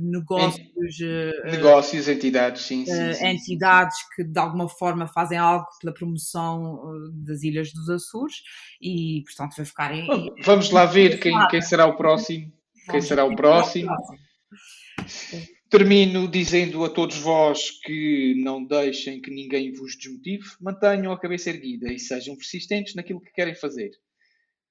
[0.00, 0.66] negócios.
[1.00, 6.80] Uh, negócios, entidades, sim, sim, sim, Entidades que de alguma forma fazem algo pela promoção
[7.12, 8.36] das Ilhas dos Açores
[8.80, 9.94] e, portanto, vai ficar.
[9.94, 12.50] Em, Vamos lá ver quem, quem será o próximo.
[12.90, 13.90] Quem será o próximo.
[15.76, 21.50] Termino dizendo a todos vós que não deixem que ninguém vos desmotive, mantenham a cabeça
[21.50, 23.90] erguida e sejam persistentes naquilo que querem fazer.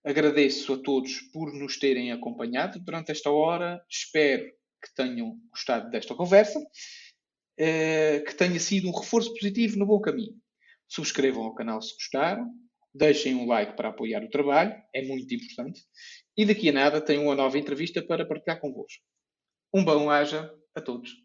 [0.02, 3.84] Agradeço a todos por nos terem acompanhado durante esta hora.
[3.90, 4.46] Espero
[4.82, 6.66] que tenham gostado desta conversa,
[7.60, 10.38] eh, que tenha sido um reforço positivo no bom caminho.
[10.88, 12.50] Subscrevam o canal se gostaram,
[12.96, 15.82] deixem um like para apoiar o trabalho, é muito importante.
[16.38, 19.04] E daqui a nada tenho uma nova entrevista para partilhar convosco.
[19.74, 21.23] Um bom haja a todos.